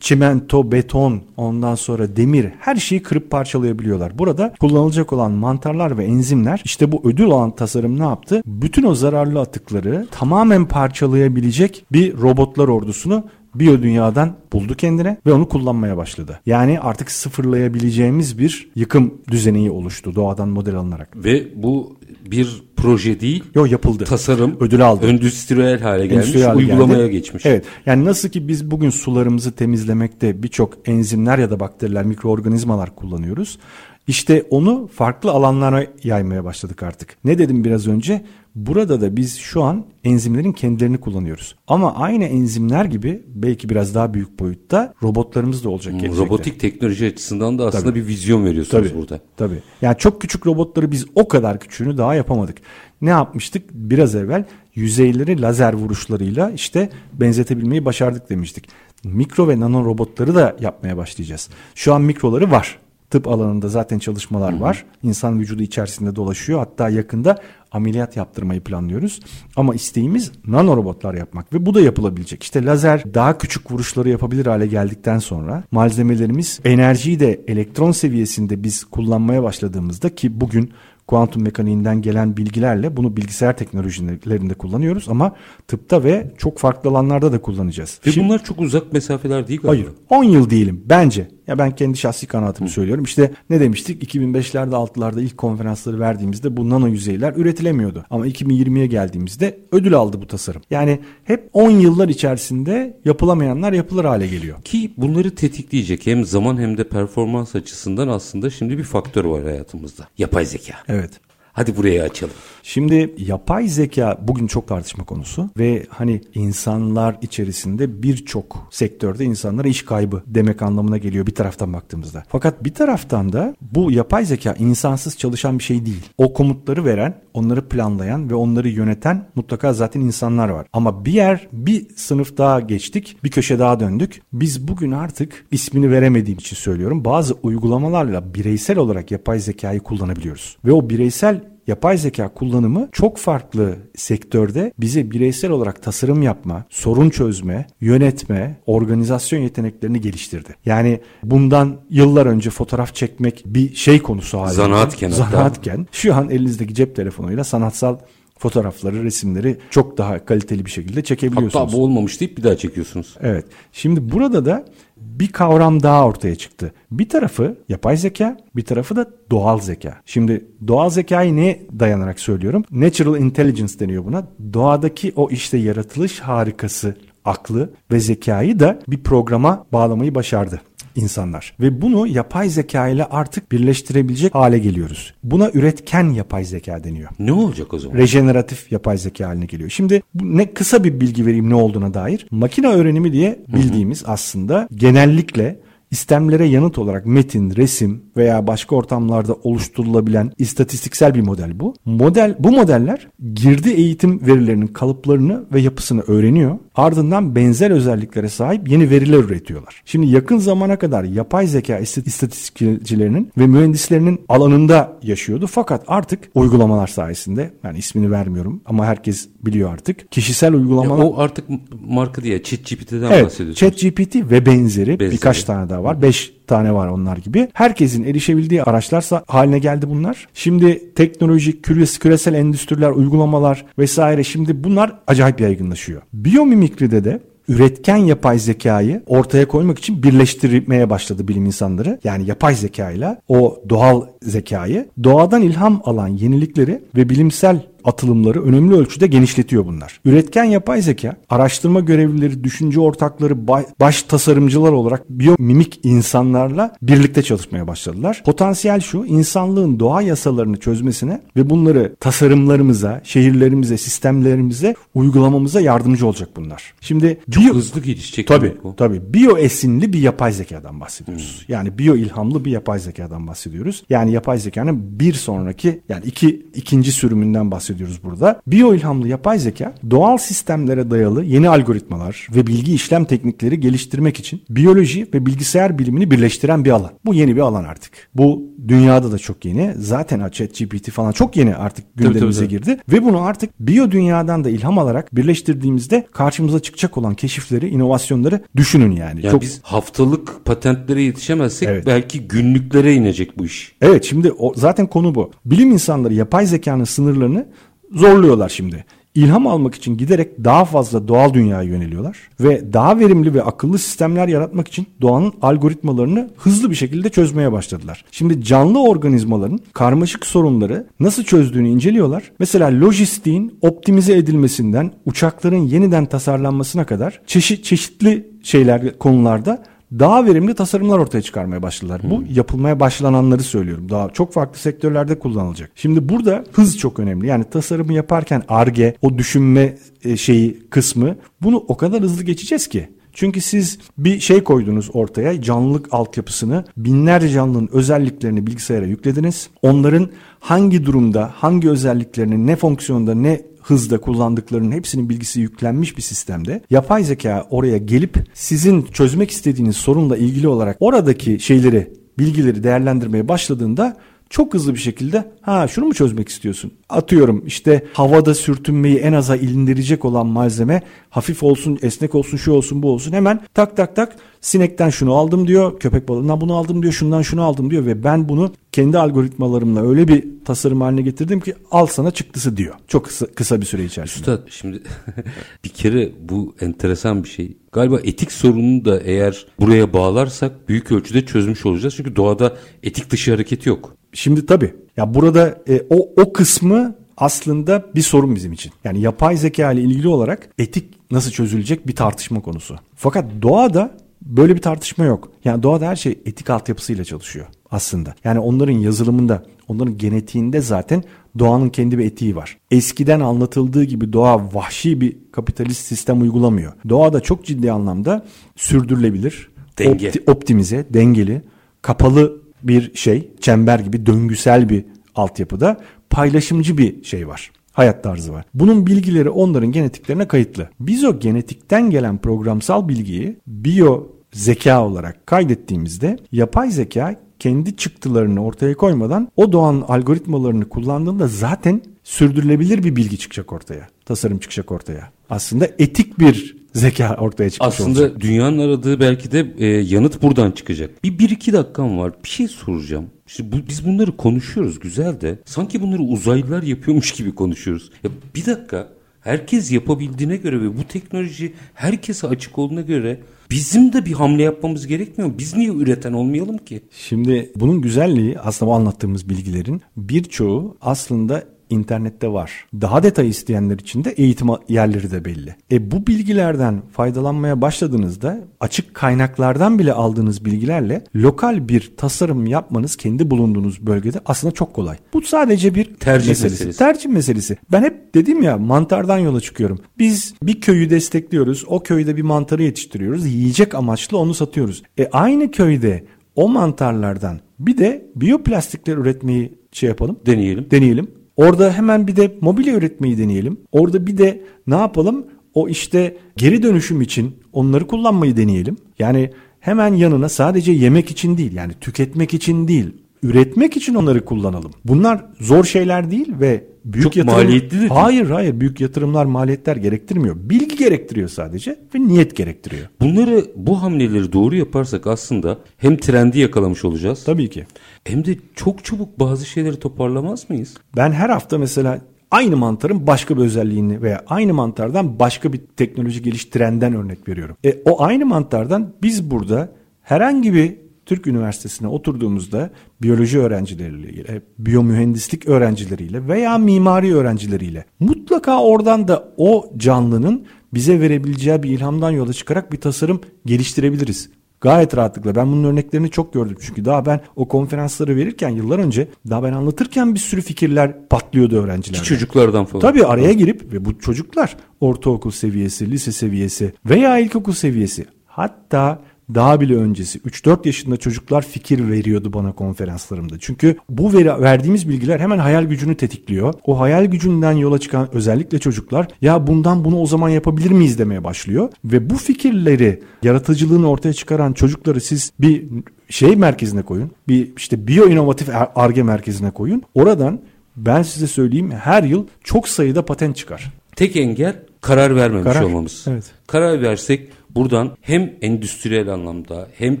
çimento, 0.00 0.72
beton, 0.72 1.22
ondan 1.36 1.74
sonra 1.74 2.16
demir 2.16 2.46
her 2.58 2.76
şeyi 2.76 3.02
kırıp 3.02 3.30
parçalayabiliyorlar. 3.30 4.18
Burada 4.18 4.54
kullanılacak 4.60 5.12
olan 5.12 5.32
mantarlar 5.32 5.98
ve 5.98 6.04
enzimler 6.04 6.62
işte 6.64 6.92
bu 6.92 7.00
ödül 7.04 7.26
alan 7.26 7.50
tasarım 7.50 7.98
ne 7.98 8.02
yaptı? 8.02 8.42
Bütün 8.46 8.82
o 8.82 8.94
zararlı 8.94 9.40
atıkları 9.40 10.06
tamamen 10.10 10.68
parçalayabilecek 10.68 11.84
bir 11.92 12.16
robotlar 12.16 12.68
ordusunu 12.68 13.24
biyodünyadan 13.54 14.36
buldu 14.52 14.74
kendine 14.74 15.16
ve 15.26 15.32
onu 15.32 15.48
kullanmaya 15.48 15.96
başladı. 15.96 16.40
Yani 16.46 16.80
artık 16.80 17.10
sıfırlayabileceğimiz 17.10 18.38
bir 18.38 18.70
yıkım 18.74 19.14
düzeneği 19.30 19.70
oluştu 19.70 20.14
doğadan 20.14 20.48
model 20.48 20.76
alınarak. 20.76 21.24
Ve 21.24 21.62
bu 21.62 21.96
bir 22.32 22.62
proje 22.76 23.20
değil 23.20 23.44
Yo 23.54 23.64
yapıldı. 23.64 24.04
tasarım 24.04 24.56
ödül 24.60 24.86
aldı. 24.86 25.06
endüstriyel 25.06 25.80
hale 25.80 26.06
gelmiş 26.06 26.26
Endüstriyel 26.26 26.56
uygulamaya 26.56 26.98
geldi. 27.00 27.10
geçmiş. 27.10 27.46
Evet. 27.46 27.64
Yani 27.86 28.04
nasıl 28.04 28.28
ki 28.28 28.48
biz 28.48 28.70
bugün 28.70 28.90
sularımızı 28.90 29.52
temizlemekte 29.52 30.42
birçok 30.42 30.88
enzimler 30.88 31.38
ya 31.38 31.50
da 31.50 31.60
bakteriler, 31.60 32.04
mikroorganizmalar 32.04 32.94
kullanıyoruz. 32.96 33.58
İşte 34.06 34.46
onu 34.50 34.86
farklı 34.94 35.30
alanlara 35.30 35.86
yaymaya 36.04 36.44
başladık 36.44 36.82
artık. 36.82 37.16
Ne 37.24 37.38
dedim 37.38 37.64
biraz 37.64 37.88
önce? 37.88 38.24
Burada 38.54 39.00
da 39.00 39.16
biz 39.16 39.38
şu 39.38 39.62
an 39.62 39.86
enzimlerin 40.04 40.52
kendilerini 40.52 41.00
kullanıyoruz. 41.00 41.56
Ama 41.66 41.94
aynı 41.94 42.24
enzimler 42.24 42.84
gibi 42.84 43.22
belki 43.28 43.68
biraz 43.68 43.94
daha 43.94 44.14
büyük 44.14 44.38
boyutta 44.40 44.94
robotlarımız 45.02 45.64
da 45.64 45.68
olacak 45.68 45.94
gelecekte. 45.94 46.24
Robotik 46.24 46.60
teknoloji 46.60 47.06
açısından 47.06 47.58
da 47.58 47.66
aslında 47.66 47.94
bir 47.94 48.06
vizyon 48.06 48.44
veriyorsunuz 48.44 48.88
Tabii, 48.88 49.00
burada. 49.00 49.20
Tabii. 49.36 49.62
Yani 49.82 49.98
çok 49.98 50.20
küçük 50.20 50.46
robotları 50.46 50.90
biz 50.90 51.06
o 51.14 51.28
kadar 51.28 51.60
küçüğünü 51.60 51.98
daha 51.98 52.14
yapamadık. 52.14 52.58
Ne 53.02 53.10
yapmıştık? 53.10 53.70
Biraz 53.72 54.14
evvel 54.14 54.44
yüzeyleri 54.74 55.42
lazer 55.42 55.72
vuruşlarıyla 55.72 56.50
işte 56.50 56.90
benzetebilmeyi 57.12 57.84
başardık 57.84 58.30
demiştik. 58.30 58.68
Mikro 59.04 59.48
ve 59.48 59.60
nano 59.60 59.84
robotları 59.84 60.34
da 60.34 60.56
yapmaya 60.60 60.96
başlayacağız. 60.96 61.48
Şu 61.74 61.94
an 61.94 62.02
mikroları 62.02 62.50
var. 62.50 62.78
Tıp 63.12 63.28
alanında 63.28 63.68
zaten 63.68 63.98
çalışmalar 63.98 64.58
var. 64.60 64.84
İnsan 65.02 65.40
vücudu 65.40 65.62
içerisinde 65.62 66.16
dolaşıyor. 66.16 66.58
Hatta 66.58 66.88
yakında 66.88 67.38
ameliyat 67.72 68.16
yaptırmayı 68.16 68.60
planlıyoruz. 68.60 69.20
Ama 69.56 69.74
isteğimiz 69.74 70.32
nano 70.46 70.76
robotlar 70.76 71.14
yapmak 71.14 71.52
ve 71.52 71.66
bu 71.66 71.74
da 71.74 71.80
yapılabilecek. 71.80 72.42
İşte 72.42 72.64
lazer 72.64 73.14
daha 73.14 73.38
küçük 73.38 73.70
vuruşları 73.70 74.08
yapabilir 74.08 74.46
hale 74.46 74.66
geldikten 74.66 75.18
sonra 75.18 75.64
malzemelerimiz 75.70 76.60
enerjiyi 76.64 77.20
de 77.20 77.40
elektron 77.48 77.92
seviyesinde 77.92 78.62
biz 78.62 78.84
kullanmaya 78.84 79.42
başladığımızda 79.42 80.14
ki 80.14 80.40
bugün 80.40 80.72
kuantum 81.06 81.42
mekaniğinden 81.42 82.02
gelen 82.02 82.36
bilgilerle 82.36 82.96
bunu 82.96 83.16
bilgisayar 83.16 83.56
teknolojilerinde 83.56 84.54
kullanıyoruz 84.54 85.08
ama 85.08 85.34
tıpta 85.68 86.04
ve 86.04 86.30
çok 86.38 86.58
farklı 86.58 86.90
alanlarda 86.90 87.32
da 87.32 87.40
kullanacağız. 87.40 88.00
Ve 88.06 88.12
Şimdi- 88.12 88.26
bunlar 88.28 88.44
çok 88.44 88.60
uzak 88.60 88.92
mesafeler 88.92 89.48
değil 89.48 89.60
galiba. 89.60 89.88
Hayır. 90.10 90.24
10 90.24 90.24
yıl 90.24 90.50
diyelim 90.50 90.84
bence. 90.86 91.28
Ya 91.52 91.58
ben 91.58 91.70
kendi 91.70 91.98
şahsi 91.98 92.26
kanaatimi 92.26 92.70
söylüyorum. 92.70 93.04
İşte 93.04 93.32
ne 93.50 93.60
demiştik? 93.60 94.14
2005'lerde 94.14 94.70
6'larda 94.70 95.22
ilk 95.22 95.38
konferansları 95.38 96.00
verdiğimizde 96.00 96.56
bu 96.56 96.70
nano 96.70 96.88
yüzeyler 96.88 97.32
üretilemiyordu. 97.36 98.04
Ama 98.10 98.26
2020'ye 98.26 98.86
geldiğimizde 98.86 99.58
ödül 99.72 99.94
aldı 99.94 100.22
bu 100.22 100.26
tasarım. 100.26 100.62
Yani 100.70 100.98
hep 101.24 101.50
10 101.52 101.70
yıllar 101.70 102.08
içerisinde 102.08 102.96
yapılamayanlar 103.04 103.72
yapılır 103.72 104.04
hale 104.04 104.26
geliyor. 104.26 104.62
Ki 104.62 104.92
bunları 104.96 105.34
tetikleyecek 105.34 106.06
hem 106.06 106.24
zaman 106.24 106.60
hem 106.60 106.78
de 106.78 106.88
performans 106.88 107.54
açısından 107.54 108.08
aslında 108.08 108.50
şimdi 108.50 108.78
bir 108.78 108.84
faktör 108.84 109.24
var 109.24 109.44
hayatımızda. 109.44 110.08
Yapay 110.18 110.44
zeka. 110.44 110.74
Evet. 110.88 111.10
Hadi 111.52 111.76
buraya 111.76 112.04
açalım. 112.04 112.34
Şimdi 112.62 113.14
yapay 113.18 113.68
zeka 113.68 114.18
bugün 114.20 114.46
çok 114.46 114.68
tartışma 114.68 115.04
konusu 115.04 115.50
ve 115.58 115.86
hani 115.88 116.20
insanlar 116.34 117.18
içerisinde 117.22 118.02
birçok 118.02 118.68
sektörde 118.70 119.24
insanlara 119.24 119.68
iş 119.68 119.84
kaybı 119.84 120.22
demek 120.26 120.62
anlamına 120.62 120.98
geliyor 120.98 121.26
bir 121.26 121.34
taraftan 121.34 121.72
baktığımızda. 121.72 122.22
Fakat 122.28 122.64
bir 122.64 122.74
taraftan 122.74 123.32
da 123.32 123.54
bu 123.60 123.92
yapay 123.92 124.24
zeka 124.24 124.54
insansız 124.58 125.18
çalışan 125.18 125.58
bir 125.58 125.64
şey 125.64 125.86
değil. 125.86 126.06
O 126.18 126.32
komutları 126.32 126.84
veren, 126.84 127.14
onları 127.34 127.68
planlayan 127.68 128.30
ve 128.30 128.34
onları 128.34 128.68
yöneten 128.68 129.26
mutlaka 129.34 129.72
zaten 129.72 130.00
insanlar 130.00 130.48
var. 130.48 130.66
Ama 130.72 131.04
bir 131.04 131.12
yer, 131.12 131.48
bir 131.52 131.86
sınıf 131.96 132.38
daha 132.38 132.60
geçtik, 132.60 133.16
bir 133.24 133.30
köşe 133.30 133.58
daha 133.58 133.80
döndük. 133.80 134.22
Biz 134.32 134.68
bugün 134.68 134.92
artık 134.92 135.46
ismini 135.50 135.90
veremediğim 135.90 136.38
için 136.38 136.56
söylüyorum. 136.56 137.04
Bazı 137.04 137.34
uygulamalarla 137.42 138.34
bireysel 138.34 138.78
olarak 138.78 139.10
yapay 139.10 139.38
zekayı 139.38 139.80
kullanabiliyoruz. 139.80 140.56
Ve 140.64 140.72
o 140.72 140.90
bireysel 140.90 141.51
Yapay 141.66 141.98
zeka 141.98 142.28
kullanımı 142.28 142.88
çok 142.92 143.18
farklı 143.18 143.76
sektörde 143.96 144.72
bize 144.78 145.10
bireysel 145.10 145.50
olarak 145.50 145.82
tasarım 145.82 146.22
yapma, 146.22 146.64
sorun 146.70 147.10
çözme, 147.10 147.66
yönetme, 147.80 148.60
organizasyon 148.66 149.40
yeteneklerini 149.40 150.00
geliştirdi. 150.00 150.56
Yani 150.64 151.00
bundan 151.22 151.80
yıllar 151.90 152.26
önce 152.26 152.50
fotoğraf 152.50 152.94
çekmek 152.94 153.42
bir 153.46 153.74
şey 153.74 154.02
konusu 154.02 154.38
halinde. 154.38 154.54
Zanaatken. 154.54 155.10
Zanaatken 155.10 155.86
şu 155.92 156.14
an 156.14 156.30
elinizdeki 156.30 156.74
cep 156.74 156.96
telefonuyla 156.96 157.44
sanatsal 157.44 157.98
fotoğrafları, 158.42 159.04
resimleri 159.04 159.56
çok 159.70 159.98
daha 159.98 160.24
kaliteli 160.24 160.64
bir 160.64 160.70
şekilde 160.70 161.02
çekebiliyorsunuz. 161.02 161.54
Hatta 161.54 161.76
bu 161.76 161.82
olmamış 161.84 162.20
deyip 162.20 162.38
bir 162.38 162.42
daha 162.42 162.56
çekiyorsunuz. 162.56 163.16
Evet. 163.20 163.44
Şimdi 163.72 164.12
burada 164.12 164.44
da 164.44 164.64
bir 164.96 165.32
kavram 165.32 165.82
daha 165.82 166.06
ortaya 166.06 166.34
çıktı. 166.34 166.72
Bir 166.90 167.08
tarafı 167.08 167.56
yapay 167.68 167.96
zeka, 167.96 168.36
bir 168.56 168.64
tarafı 168.64 168.96
da 168.96 169.10
doğal 169.30 169.60
zeka. 169.60 170.00
Şimdi 170.06 170.44
doğal 170.68 170.90
zekayı 170.90 171.36
ne 171.36 171.60
dayanarak 171.80 172.20
söylüyorum? 172.20 172.64
Natural 172.70 173.20
intelligence 173.20 173.78
deniyor 173.78 174.04
buna. 174.04 174.26
Doğadaki 174.52 175.12
o 175.16 175.30
işte 175.30 175.58
yaratılış 175.58 176.20
harikası 176.20 176.96
aklı 177.24 177.70
ve 177.92 178.00
zekayı 178.00 178.60
da 178.60 178.78
bir 178.88 179.02
programa 179.02 179.66
bağlamayı 179.72 180.14
başardı 180.14 180.60
insanlar. 180.96 181.54
Ve 181.60 181.82
bunu 181.82 182.06
yapay 182.06 182.48
zeka 182.48 182.88
ile 182.88 183.04
artık 183.04 183.52
birleştirebilecek 183.52 184.34
hale 184.34 184.58
geliyoruz. 184.58 185.14
Buna 185.24 185.50
üretken 185.54 186.10
yapay 186.10 186.44
zeka 186.44 186.84
deniyor. 186.84 187.10
Ne 187.18 187.32
olacak 187.32 187.74
o 187.74 187.78
zaman? 187.78 187.98
Rejeneratif 187.98 188.72
yapay 188.72 188.98
zeka 188.98 189.28
haline 189.28 189.46
geliyor. 189.46 189.70
Şimdi 189.70 190.02
ne 190.14 190.54
kısa 190.54 190.84
bir 190.84 191.00
bilgi 191.00 191.26
vereyim 191.26 191.50
ne 191.50 191.54
olduğuna 191.54 191.94
dair. 191.94 192.26
Makine 192.30 192.68
öğrenimi 192.68 193.12
diye 193.12 193.38
bildiğimiz 193.48 194.02
aslında 194.06 194.68
genellikle 194.74 195.58
istemlere 195.92 196.44
yanıt 196.44 196.78
olarak 196.78 197.06
metin, 197.06 197.56
resim 197.56 198.02
veya 198.16 198.46
başka 198.46 198.76
ortamlarda 198.76 199.34
oluşturulabilen 199.34 200.32
istatistiksel 200.38 201.14
bir 201.14 201.20
model 201.20 201.60
bu. 201.60 201.74
Model 201.84 202.36
bu 202.38 202.52
modeller 202.52 203.08
girdi 203.34 203.70
eğitim 203.70 204.26
verilerinin 204.26 204.66
kalıplarını 204.66 205.44
ve 205.52 205.60
yapısını 205.60 206.00
öğreniyor. 206.00 206.58
Ardından 206.74 207.34
benzer 207.34 207.70
özelliklere 207.70 208.28
sahip 208.28 208.68
yeni 208.68 208.90
veriler 208.90 209.18
üretiyorlar. 209.18 209.82
Şimdi 209.84 210.06
yakın 210.06 210.38
zamana 210.38 210.78
kadar 210.78 211.04
yapay 211.04 211.46
zeka 211.46 211.78
istatistikçilerinin 211.78 213.32
ve 213.38 213.46
mühendislerinin 213.46 214.20
alanında 214.28 214.92
yaşıyordu. 215.02 215.46
Fakat 215.46 215.84
artık 215.86 216.30
uygulamalar 216.34 216.86
sayesinde 216.86 217.50
yani 217.64 217.78
ismini 217.78 218.10
vermiyorum 218.10 218.60
ama 218.64 218.86
herkes 218.86 219.28
biliyor 219.42 219.72
artık. 219.72 220.10
Kişisel 220.12 220.54
uygulamalar. 220.54 220.98
Ya 220.98 221.04
o 221.04 221.18
artık 221.18 221.44
marka 221.88 222.22
diye 222.22 222.42
ChatGPT'den 222.42 223.10
evet, 223.10 223.24
bahsediyorsun. 223.24 223.68
ChatGPT 223.70 224.16
ve 224.16 224.46
benzeri, 224.46 224.88
Benzeri. 224.88 225.10
birkaç 225.12 225.44
tane 225.44 225.70
daha 225.70 225.81
var. 225.84 226.02
Beş 226.02 226.32
tane 226.46 226.74
var 226.74 226.88
onlar 226.88 227.16
gibi. 227.16 227.48
Herkesin 227.52 228.04
erişebildiği 228.04 228.62
araçlar 228.62 229.04
haline 229.26 229.58
geldi 229.58 229.90
bunlar. 229.90 230.28
Şimdi 230.34 230.94
teknolojik, 230.94 231.62
küresel 232.00 232.34
endüstriler, 232.34 232.90
uygulamalar 232.90 233.64
vesaire 233.78 234.24
şimdi 234.24 234.64
bunlar 234.64 234.98
acayip 235.06 235.40
yaygınlaşıyor. 235.40 236.02
Biyomimikride 236.12 237.04
de 237.04 237.20
üretken 237.48 237.96
yapay 237.96 238.38
zekayı 238.38 239.02
ortaya 239.06 239.48
koymak 239.48 239.78
için 239.78 240.02
birleştirmeye 240.02 240.90
başladı 240.90 241.28
bilim 241.28 241.46
insanları. 241.46 242.00
Yani 242.04 242.26
yapay 242.26 242.54
zekayla 242.54 243.20
o 243.28 243.62
doğal 243.68 244.02
zekayı 244.22 244.88
doğadan 245.04 245.42
ilham 245.42 245.82
alan 245.84 246.08
yenilikleri 246.08 246.82
ve 246.96 247.08
bilimsel 247.08 247.60
atılımları 247.84 248.42
önemli 248.42 248.74
ölçüde 248.74 249.06
genişletiyor 249.06 249.66
bunlar. 249.66 250.00
Üretken 250.04 250.44
yapay 250.44 250.82
zeka, 250.82 251.16
araştırma 251.30 251.80
görevlileri, 251.80 252.44
düşünce 252.44 252.80
ortakları, 252.80 253.48
baş 253.80 254.02
tasarımcılar 254.02 254.72
olarak 254.72 255.10
biyomimik 255.10 255.80
insanlarla 255.82 256.74
birlikte 256.82 257.22
çalışmaya 257.22 257.66
başladılar. 257.66 258.22
Potansiyel 258.24 258.80
şu, 258.80 259.04
insanlığın 259.04 259.80
doğa 259.80 260.02
yasalarını 260.02 260.56
çözmesine 260.56 261.20
ve 261.36 261.50
bunları 261.50 261.96
tasarımlarımıza, 262.00 263.00
şehirlerimize, 263.04 263.78
sistemlerimize 263.78 264.74
uygulamamıza 264.94 265.60
yardımcı 265.60 266.06
olacak 266.06 266.28
bunlar. 266.36 266.74
Şimdi 266.80 267.18
çok 267.30 267.44
biyo, 267.44 267.54
hızlı 267.54 267.80
gelişecek. 267.80 268.26
Tabii, 268.26 268.52
bu. 268.64 268.76
tabii. 268.76 269.00
Biyo 269.14 269.38
esinli 269.38 269.92
bir 269.92 270.00
yapay 270.00 270.32
zekadan 270.32 270.80
bahsediyoruz. 270.80 271.44
Hmm. 271.46 271.54
Yani 271.54 271.78
biyo 271.78 271.96
ilhamlı 271.96 272.44
bir 272.44 272.50
yapay 272.50 272.78
zekadan 272.78 273.26
bahsediyoruz. 273.26 273.84
Yani 273.90 274.12
yapay 274.12 274.38
zekanın 274.38 275.00
bir 275.00 275.14
sonraki 275.14 275.80
yani 275.88 276.04
iki 276.04 276.46
ikinci 276.54 276.92
sürümünden 276.92 277.50
bahsediyoruz 277.50 277.71
bahsediyoruz 277.72 278.00
burada. 278.04 278.40
Biyo 278.46 278.74
ilhamlı 278.74 279.08
yapay 279.08 279.38
zeka 279.38 279.74
doğal 279.90 280.16
sistemlere 280.18 280.90
dayalı 280.90 281.24
yeni 281.24 281.48
algoritmalar 281.48 282.28
ve 282.34 282.46
bilgi 282.46 282.74
işlem 282.74 283.04
teknikleri 283.04 283.60
geliştirmek 283.60 284.18
için 284.18 284.42
biyoloji 284.50 285.06
ve 285.14 285.26
bilgisayar 285.26 285.78
bilimini 285.78 286.10
birleştiren 286.10 286.64
bir 286.64 286.70
alan. 286.70 286.90
Bu 287.04 287.14
yeni 287.14 287.36
bir 287.36 287.40
alan 287.40 287.64
artık. 287.64 288.08
Bu 288.14 288.51
dünyada 288.68 289.12
da 289.12 289.18
çok 289.18 289.44
yeni. 289.44 289.74
Zaten 289.76 290.30
ChatGPT 290.30 290.90
falan 290.90 291.12
çok 291.12 291.36
yeni 291.36 291.56
artık 291.56 291.84
gündemimize 291.96 292.40
tabii, 292.40 292.58
tabii, 292.58 292.66
girdi 292.66 292.82
ve 292.92 293.04
bunu 293.04 293.20
artık 293.20 293.50
biyo 293.60 293.90
dünyadan 293.90 294.44
da 294.44 294.50
ilham 294.50 294.78
alarak 294.78 295.16
birleştirdiğimizde 295.16 296.06
karşımıza 296.12 296.60
çıkacak 296.60 296.98
olan 296.98 297.14
keşifleri, 297.14 297.68
inovasyonları 297.68 298.40
düşünün 298.56 298.90
yani. 298.90 299.20
Yani 299.22 299.32
çok... 299.32 299.42
biz 299.42 299.60
haftalık 299.62 300.44
patentlere 300.44 301.02
yetişemezsek 301.02 301.68
evet. 301.68 301.86
belki 301.86 302.28
günlüklere 302.28 302.94
inecek 302.94 303.38
bu 303.38 303.44
iş. 303.44 303.72
Evet 303.80 304.04
şimdi 304.04 304.32
o, 304.32 304.52
zaten 304.56 304.86
konu 304.86 305.14
bu. 305.14 305.30
Bilim 305.44 305.72
insanları 305.72 306.14
yapay 306.14 306.46
zekanın 306.46 306.84
sınırlarını 306.84 307.46
zorluyorlar 307.92 308.48
şimdi. 308.48 308.84
İlham 309.14 309.46
almak 309.46 309.74
için 309.74 309.96
giderek 309.96 310.44
daha 310.44 310.64
fazla 310.64 311.08
doğal 311.08 311.34
dünyaya 311.34 311.62
yöneliyorlar 311.62 312.16
ve 312.40 312.72
daha 312.72 312.98
verimli 312.98 313.34
ve 313.34 313.42
akıllı 313.42 313.78
sistemler 313.78 314.28
yaratmak 314.28 314.68
için 314.68 314.86
doğanın 315.00 315.32
algoritmalarını 315.42 316.30
hızlı 316.36 316.70
bir 316.70 316.74
şekilde 316.74 317.08
çözmeye 317.08 317.52
başladılar. 317.52 318.04
Şimdi 318.10 318.44
canlı 318.44 318.82
organizmaların 318.82 319.60
karmaşık 319.72 320.26
sorunları 320.26 320.86
nasıl 321.00 321.22
çözdüğünü 321.24 321.68
inceliyorlar. 321.68 322.32
Mesela 322.38 322.80
lojistiğin 322.80 323.58
optimize 323.62 324.16
edilmesinden 324.16 324.92
uçakların 325.06 325.56
yeniden 325.56 326.06
tasarlanmasına 326.06 326.86
kadar 326.86 327.20
çeşit 327.26 327.64
çeşitli 327.64 328.32
şeyler 328.42 328.98
konularda 328.98 329.62
daha 329.98 330.26
verimli 330.26 330.54
tasarımlar 330.54 330.98
ortaya 330.98 331.22
çıkarmaya 331.22 331.62
başladılar. 331.62 332.02
Hmm. 332.02 332.10
Bu 332.10 332.24
yapılmaya 332.30 332.80
başlananları 332.80 333.42
söylüyorum. 333.42 333.88
Daha 333.88 334.10
çok 334.10 334.32
farklı 334.32 334.58
sektörlerde 334.58 335.18
kullanılacak. 335.18 335.70
Şimdi 335.74 336.08
burada 336.08 336.44
hız 336.52 336.78
çok 336.78 336.98
önemli. 336.98 337.26
Yani 337.26 337.44
tasarımı 337.44 337.92
yaparken 337.92 338.42
arge, 338.48 338.94
o 339.02 339.18
düşünme 339.18 339.78
e, 340.04 340.16
şeyi 340.16 340.62
kısmı 340.70 341.16
bunu 341.42 341.56
o 341.56 341.76
kadar 341.76 342.02
hızlı 342.02 342.24
geçeceğiz 342.24 342.68
ki. 342.68 342.88
Çünkü 343.14 343.40
siz 343.40 343.78
bir 343.98 344.20
şey 344.20 344.44
koydunuz 344.44 344.90
ortaya 344.92 345.42
canlılık 345.42 345.88
altyapısını 345.94 346.64
binlerce 346.76 347.28
canlının 347.28 347.68
özelliklerini 347.72 348.46
bilgisayara 348.46 348.86
yüklediniz. 348.86 349.48
Onların 349.62 350.08
hangi 350.40 350.86
durumda, 350.86 351.30
hangi 351.34 351.70
özelliklerini, 351.70 352.46
ne 352.46 352.56
fonksiyonda, 352.56 353.14
ne 353.14 353.40
hızda 353.62 354.00
kullandıklarının 354.00 354.72
hepsinin 354.72 355.08
bilgisi 355.08 355.40
yüklenmiş 355.40 355.96
bir 355.96 356.02
sistemde 356.02 356.62
yapay 356.70 357.04
zeka 357.04 357.46
oraya 357.50 357.78
gelip 357.78 358.16
sizin 358.34 358.82
çözmek 358.82 359.30
istediğiniz 359.30 359.76
sorunla 359.76 360.16
ilgili 360.16 360.48
olarak 360.48 360.76
oradaki 360.80 361.40
şeyleri 361.40 361.92
bilgileri 362.18 362.64
değerlendirmeye 362.64 363.28
başladığında 363.28 363.96
çok 364.32 364.54
hızlı 364.54 364.74
bir 364.74 364.78
şekilde 364.78 365.32
ha 365.40 365.68
şunu 365.68 365.84
mu 365.84 365.94
çözmek 365.94 366.28
istiyorsun? 366.28 366.72
Atıyorum 366.88 367.44
işte 367.46 367.84
havada 367.92 368.34
sürtünmeyi 368.34 368.96
en 368.96 369.12
aza 369.12 369.36
indirecek 369.36 370.04
olan 370.04 370.26
malzeme 370.26 370.82
hafif 371.10 371.42
olsun, 371.42 371.78
esnek 371.82 372.14
olsun, 372.14 372.36
şu 372.36 372.52
olsun, 372.52 372.82
bu 372.82 372.90
olsun. 372.90 373.12
Hemen 373.12 373.40
tak 373.54 373.76
tak 373.76 373.96
tak 373.96 374.16
sinekten 374.40 374.90
şunu 374.90 375.14
aldım 375.14 375.46
diyor, 375.46 375.80
köpek 375.80 376.08
balığından 376.08 376.40
bunu 376.40 376.56
aldım 376.56 376.82
diyor, 376.82 376.92
şundan 376.92 377.22
şunu 377.22 377.42
aldım 377.42 377.70
diyor 377.70 377.86
ve 377.86 378.04
ben 378.04 378.28
bunu 378.28 378.52
kendi 378.72 378.98
algoritmalarımla 378.98 379.88
öyle 379.88 380.08
bir 380.08 380.24
tasarım 380.44 380.80
haline 380.80 381.02
getirdim 381.02 381.40
ki 381.40 381.54
al 381.70 381.86
sana 381.86 382.10
çıktısı 382.10 382.56
diyor. 382.56 382.74
Çok 382.88 383.04
kısa, 383.04 383.26
kısa 383.26 383.60
bir 383.60 383.66
süre 383.66 383.84
içerisinde. 383.84 384.20
Üstad 384.20 384.48
şimdi 384.50 384.82
bir 385.64 385.68
kere 385.68 386.12
bu 386.28 386.54
enteresan 386.60 387.24
bir 387.24 387.28
şey. 387.28 387.56
Galiba 387.72 388.00
etik 388.04 388.32
sorununu 388.32 388.84
da 388.84 389.00
eğer 389.00 389.46
buraya 389.60 389.92
bağlarsak 389.92 390.68
büyük 390.68 390.92
ölçüde 390.92 391.26
çözmüş 391.26 391.66
olacağız. 391.66 391.94
Çünkü 391.96 392.16
doğada 392.16 392.56
etik 392.82 393.10
dışı 393.10 393.30
hareket 393.30 393.66
yok. 393.66 393.96
Şimdi 394.12 394.46
tabii 394.46 394.74
ya 394.96 395.14
burada 395.14 395.62
e, 395.68 395.82
o 395.90 396.08
o 396.22 396.32
kısmı 396.32 396.94
aslında 397.16 397.86
bir 397.94 398.02
sorun 398.02 398.34
bizim 398.34 398.52
için. 398.52 398.72
Yani 398.84 399.00
yapay 399.00 399.36
zeka 399.36 399.72
ile 399.72 399.80
ilgili 399.80 400.08
olarak 400.08 400.48
etik 400.58 401.10
nasıl 401.10 401.30
çözülecek 401.30 401.86
bir 401.86 401.96
tartışma 401.96 402.40
konusu. 402.40 402.76
Fakat 402.94 403.24
doğada 403.42 403.96
böyle 404.22 404.56
bir 404.56 404.60
tartışma 404.60 405.04
yok. 405.04 405.32
Yani 405.44 405.62
doğada 405.62 405.86
her 405.86 405.96
şey 405.96 406.18
etik 406.26 406.50
altyapısıyla 406.50 407.04
çalışıyor 407.04 407.46
aslında. 407.70 408.14
Yani 408.24 408.38
onların 408.38 408.72
yazılımında, 408.72 409.42
onların 409.68 409.98
genetiğinde 409.98 410.60
zaten 410.60 411.04
doğanın 411.38 411.68
kendi 411.68 411.98
bir 411.98 412.04
etiği 412.04 412.36
var. 412.36 412.58
Eskiden 412.70 413.20
anlatıldığı 413.20 413.84
gibi 413.84 414.12
doğa 414.12 414.54
vahşi 414.54 415.00
bir 415.00 415.16
kapitalist 415.32 415.86
sistem 415.86 416.22
uygulamıyor. 416.22 416.72
Doğa 416.88 417.12
da 417.12 417.20
çok 417.20 417.44
ciddi 417.44 417.72
anlamda 417.72 418.24
sürdürülebilir, 418.56 419.50
Denge. 419.78 420.08
opti, 420.08 420.22
optimize, 420.26 420.86
dengeli, 420.90 421.42
kapalı 421.82 422.41
bir 422.62 422.94
şey, 422.94 423.30
çember 423.40 423.78
gibi 423.78 424.06
döngüsel 424.06 424.68
bir 424.68 424.84
altyapıda 425.14 425.80
paylaşımcı 426.10 426.78
bir 426.78 427.04
şey 427.04 427.28
var 427.28 427.50
hayat 427.72 428.02
tarzı 428.04 428.32
var. 428.32 428.44
Bunun 428.54 428.86
bilgileri 428.86 429.30
onların 429.30 429.72
genetiklerine 429.72 430.28
kayıtlı. 430.28 430.68
Biz 430.80 431.04
o 431.04 431.20
genetikten 431.20 431.90
gelen 431.90 432.18
programsal 432.18 432.88
bilgiyi 432.88 433.36
biyo 433.46 434.06
zeka 434.32 434.86
olarak 434.86 435.26
kaydettiğimizde 435.26 436.18
yapay 436.32 436.70
zeka 436.70 437.16
kendi 437.38 437.76
çıktılarını 437.76 438.44
ortaya 438.44 438.74
koymadan 438.74 439.28
o 439.36 439.52
doğan 439.52 439.84
algoritmalarını 439.88 440.68
kullandığında 440.68 441.28
zaten 441.28 441.82
sürdürülebilir 442.04 442.84
bir 442.84 442.96
bilgi 442.96 443.18
çıkacak 443.18 443.52
ortaya. 443.52 443.88
Tasarım 444.04 444.38
çıkacak 444.38 444.72
ortaya. 444.72 445.10
Aslında 445.30 445.68
etik 445.78 446.18
bir 446.18 446.61
zeka 446.72 447.14
ortaya 447.14 447.50
çıkmış 447.50 447.68
Aslında 447.68 448.00
olacak. 448.00 448.20
dünyanın 448.20 448.58
aradığı 448.58 449.00
belki 449.00 449.32
de 449.32 449.54
e, 449.58 449.66
yanıt 449.66 450.22
buradan 450.22 450.50
çıkacak. 450.50 451.04
Bir, 451.04 451.18
bir 451.18 451.30
iki 451.30 451.52
dakikam 451.52 451.98
var. 451.98 452.12
Bir 452.24 452.28
şey 452.28 452.48
soracağım. 452.48 453.06
İşte 453.26 453.52
bu, 453.52 453.56
biz 453.68 453.86
bunları 453.86 454.16
konuşuyoruz 454.16 454.80
güzel 454.80 455.20
de 455.20 455.38
sanki 455.44 455.82
bunları 455.82 456.02
uzaylılar 456.02 456.62
yapıyormuş 456.62 457.12
gibi 457.12 457.34
konuşuyoruz. 457.34 457.90
Ya 458.04 458.10
bir 458.34 458.46
dakika 458.46 458.88
herkes 459.20 459.72
yapabildiğine 459.72 460.36
göre 460.36 460.60
ve 460.60 460.78
bu 460.78 460.84
teknoloji 460.88 461.52
herkese 461.74 462.26
açık 462.26 462.58
olduğuna 462.58 462.80
göre 462.80 463.20
bizim 463.50 463.92
de 463.92 464.06
bir 464.06 464.12
hamle 464.12 464.42
yapmamız 464.42 464.86
gerekmiyor 464.86 465.30
mu? 465.30 465.36
Biz 465.38 465.56
niye 465.56 465.70
üreten 465.70 466.12
olmayalım 466.12 466.58
ki? 466.58 466.82
Şimdi 466.90 467.52
bunun 467.56 467.80
güzelliği 467.80 468.38
aslında 468.38 468.70
bu 468.70 468.74
anlattığımız 468.74 469.28
bilgilerin 469.28 469.82
birçoğu 469.96 470.76
aslında 470.80 471.44
internette 471.72 472.28
var. 472.28 472.66
Daha 472.80 473.02
detay 473.02 473.28
isteyenler 473.28 473.74
için 473.78 474.04
de 474.04 474.10
eğitim 474.10 474.48
yerleri 474.68 475.10
de 475.10 475.24
belli. 475.24 475.56
E 475.72 475.90
bu 475.90 476.06
bilgilerden 476.06 476.82
faydalanmaya 476.92 477.60
başladığınızda 477.60 478.38
açık 478.60 478.94
kaynaklardan 478.94 479.78
bile 479.78 479.92
aldığınız 479.92 480.44
bilgilerle 480.44 481.04
lokal 481.16 481.68
bir 481.68 481.92
tasarım 481.96 482.46
yapmanız 482.46 482.96
kendi 482.96 483.30
bulunduğunuz 483.30 483.86
bölgede 483.86 484.20
aslında 484.26 484.54
çok 484.54 484.74
kolay. 484.74 484.96
Bu 485.14 485.22
sadece 485.22 485.74
bir 485.74 485.84
tercih 485.84 486.28
meselesi. 486.28 486.52
meselesi. 486.52 486.78
Tercih 486.78 487.08
meselesi. 487.08 487.58
Ben 487.72 487.82
hep 487.82 488.14
dedim 488.14 488.42
ya 488.42 488.58
mantardan 488.58 489.18
yola 489.18 489.40
çıkıyorum. 489.40 489.78
Biz 489.98 490.34
bir 490.42 490.60
köyü 490.60 490.90
destekliyoruz. 490.90 491.64
O 491.66 491.82
köyde 491.82 492.16
bir 492.16 492.22
mantarı 492.22 492.62
yetiştiriyoruz. 492.62 493.26
Yiyecek 493.26 493.74
amaçlı 493.74 494.18
onu 494.18 494.34
satıyoruz. 494.34 494.82
E 494.98 495.08
aynı 495.12 495.50
köyde 495.50 496.04
o 496.36 496.48
mantarlardan 496.48 497.40
bir 497.58 497.78
de 497.78 498.06
biyoplastikler 498.16 498.96
üretmeyi 498.96 499.52
şey 499.72 499.88
yapalım. 499.88 500.18
Deneyelim. 500.26 500.70
Deneyelim. 500.70 501.10
Orada 501.36 501.72
hemen 501.72 502.06
bir 502.06 502.16
de 502.16 502.36
mobilya 502.40 502.74
üretmeyi 502.74 503.18
deneyelim. 503.18 503.56
Orada 503.72 504.06
bir 504.06 504.18
de 504.18 504.40
ne 504.66 504.74
yapalım? 504.74 505.26
O 505.54 505.68
işte 505.68 506.16
geri 506.36 506.62
dönüşüm 506.62 507.00
için 507.00 507.36
onları 507.52 507.86
kullanmayı 507.86 508.36
deneyelim. 508.36 508.76
Yani 508.98 509.30
hemen 509.60 509.94
yanına 509.94 510.28
sadece 510.28 510.72
yemek 510.72 511.10
için 511.10 511.38
değil 511.38 511.52
yani 511.52 511.72
tüketmek 511.80 512.34
için 512.34 512.68
değil 512.68 512.92
üretmek 513.22 513.76
için 513.76 513.94
onları 513.94 514.24
kullanalım. 514.24 514.70
Bunlar 514.84 515.24
zor 515.40 515.64
şeyler 515.64 516.10
değil 516.10 516.28
ve 516.40 516.64
büyük 516.84 517.04
Çok 517.04 517.16
yatırım... 517.16 517.38
maliyetli 517.38 517.76
de 517.76 517.80
değil. 517.80 517.90
Hayır 517.90 518.30
hayır 518.30 518.60
büyük 518.60 518.80
yatırımlar 518.80 519.24
maliyetler 519.24 519.76
gerektirmiyor. 519.76 520.36
Bilgi 520.38 520.76
gerektiriyor 520.76 521.28
sadece 521.28 521.78
ve 521.94 522.00
niyet 522.00 522.36
gerektiriyor. 522.36 522.88
Bunları 523.00 523.44
bu 523.56 523.82
hamleleri 523.82 524.32
doğru 524.32 524.56
yaparsak 524.56 525.06
aslında 525.06 525.58
hem 525.76 525.96
trendi 525.96 526.38
yakalamış 526.38 526.84
olacağız 526.84 527.24
Tabii 527.24 527.50
ki. 527.50 527.66
Hem 528.04 528.24
de 528.24 528.36
çok 528.54 528.84
çabuk 528.84 529.20
bazı 529.20 529.46
şeyleri 529.46 529.78
toparlamaz 529.78 530.50
mıyız? 530.50 530.74
Ben 530.96 531.12
her 531.12 531.28
hafta 531.28 531.58
mesela 531.58 532.00
aynı 532.30 532.56
mantarın 532.56 533.06
başka 533.06 533.36
bir 533.36 533.42
özelliğini 533.42 534.02
veya 534.02 534.24
aynı 534.26 534.54
mantardan 534.54 535.18
başka 535.18 535.52
bir 535.52 535.60
teknoloji 535.76 536.22
geliştirenden 536.22 536.94
örnek 536.94 537.28
veriyorum. 537.28 537.56
E, 537.64 537.82
o 537.84 538.02
aynı 538.02 538.26
mantardan 538.26 538.92
biz 539.02 539.30
burada 539.30 539.68
herhangi 540.02 540.54
bir 540.54 540.76
Türk 541.06 541.26
Üniversitesi'ne 541.26 541.88
oturduğumuzda 541.88 542.70
biyoloji 543.02 543.38
öğrencileriyle, 543.38 544.42
biyomühendislik 544.58 545.48
öğrencileriyle 545.48 546.28
veya 546.28 546.58
mimari 546.58 547.14
öğrencileriyle 547.14 547.84
mutlaka 548.00 548.62
oradan 548.62 549.08
da 549.08 549.32
o 549.36 549.72
canlının 549.76 550.46
bize 550.74 551.00
verebileceği 551.00 551.62
bir 551.62 551.70
ilhamdan 551.70 552.10
yola 552.10 552.32
çıkarak 552.32 552.72
bir 552.72 552.80
tasarım 552.80 553.20
geliştirebiliriz. 553.46 554.30
Gayet 554.62 554.96
rahatlıkla. 554.96 555.34
Ben 555.34 555.52
bunun 555.52 555.64
örneklerini 555.64 556.10
çok 556.10 556.32
gördüm. 556.32 556.56
Çünkü 556.60 556.84
daha 556.84 557.06
ben 557.06 557.20
o 557.36 557.48
konferansları 557.48 558.16
verirken 558.16 558.48
yıllar 558.48 558.78
önce 558.78 559.08
daha 559.30 559.42
ben 559.42 559.52
anlatırken 559.52 560.14
bir 560.14 560.20
sürü 560.20 560.40
fikirler 560.40 561.08
patlıyordu 561.08 561.62
öğrencilerden. 561.62 562.02
Ki 562.02 562.08
çocuklardan 562.08 562.64
falan. 562.64 562.82
Tabii 562.82 563.06
araya 563.06 563.32
girip 563.32 563.72
ve 563.72 563.84
bu 563.84 563.98
çocuklar 563.98 564.56
ortaokul 564.80 565.30
seviyesi, 565.30 565.90
lise 565.90 566.12
seviyesi 566.12 566.74
veya 566.86 567.18
ilkokul 567.18 567.52
seviyesi 567.52 568.06
hatta 568.26 569.02
daha 569.34 569.60
bile 569.60 569.76
öncesi 569.76 570.18
3-4 570.18 570.66
yaşında 570.66 570.96
çocuklar 570.96 571.42
fikir 571.42 571.90
veriyordu 571.90 572.32
bana 572.32 572.52
konferanslarımda. 572.52 573.34
Çünkü 573.40 573.76
bu 573.88 574.12
veri, 574.12 574.40
verdiğimiz 574.42 574.88
bilgiler 574.88 575.20
hemen 575.20 575.38
hayal 575.38 575.64
gücünü 575.64 575.94
tetikliyor. 575.94 576.54
O 576.64 576.80
hayal 576.80 577.04
gücünden 577.04 577.52
yola 577.52 577.78
çıkan 577.78 578.08
özellikle 578.12 578.58
çocuklar 578.58 579.08
ya 579.22 579.46
bundan 579.46 579.84
bunu 579.84 580.00
o 580.00 580.06
zaman 580.06 580.28
yapabilir 580.28 580.70
miyiz 580.70 580.98
demeye 580.98 581.24
başlıyor. 581.24 581.68
Ve 581.84 582.10
bu 582.10 582.16
fikirleri 582.16 583.02
yaratıcılığını 583.22 583.90
ortaya 583.90 584.12
çıkaran 584.12 584.52
çocukları 584.52 585.00
siz 585.00 585.32
bir 585.40 585.64
şey 586.08 586.36
merkezine 586.36 586.82
koyun. 586.82 587.10
Bir 587.28 587.48
işte 587.56 587.86
biyo 587.86 588.08
inovatif 588.08 588.48
arge 588.74 589.02
merkezine 589.02 589.50
koyun. 589.50 589.82
Oradan 589.94 590.40
ben 590.76 591.02
size 591.02 591.26
söyleyeyim 591.26 591.70
her 591.70 592.02
yıl 592.02 592.26
çok 592.44 592.68
sayıda 592.68 593.04
patent 593.04 593.36
çıkar. 593.36 593.72
Tek 593.96 594.16
engel 594.16 594.56
karar 594.80 595.16
vermemiş 595.16 595.52
Karar, 595.52 595.62
olmamız. 595.62 596.04
evet. 596.08 596.24
Karar 596.46 596.82
versek 596.82 597.28
buradan 597.54 597.96
hem 598.00 598.32
endüstriyel 598.42 599.08
anlamda 599.08 599.68
hem 599.78 600.00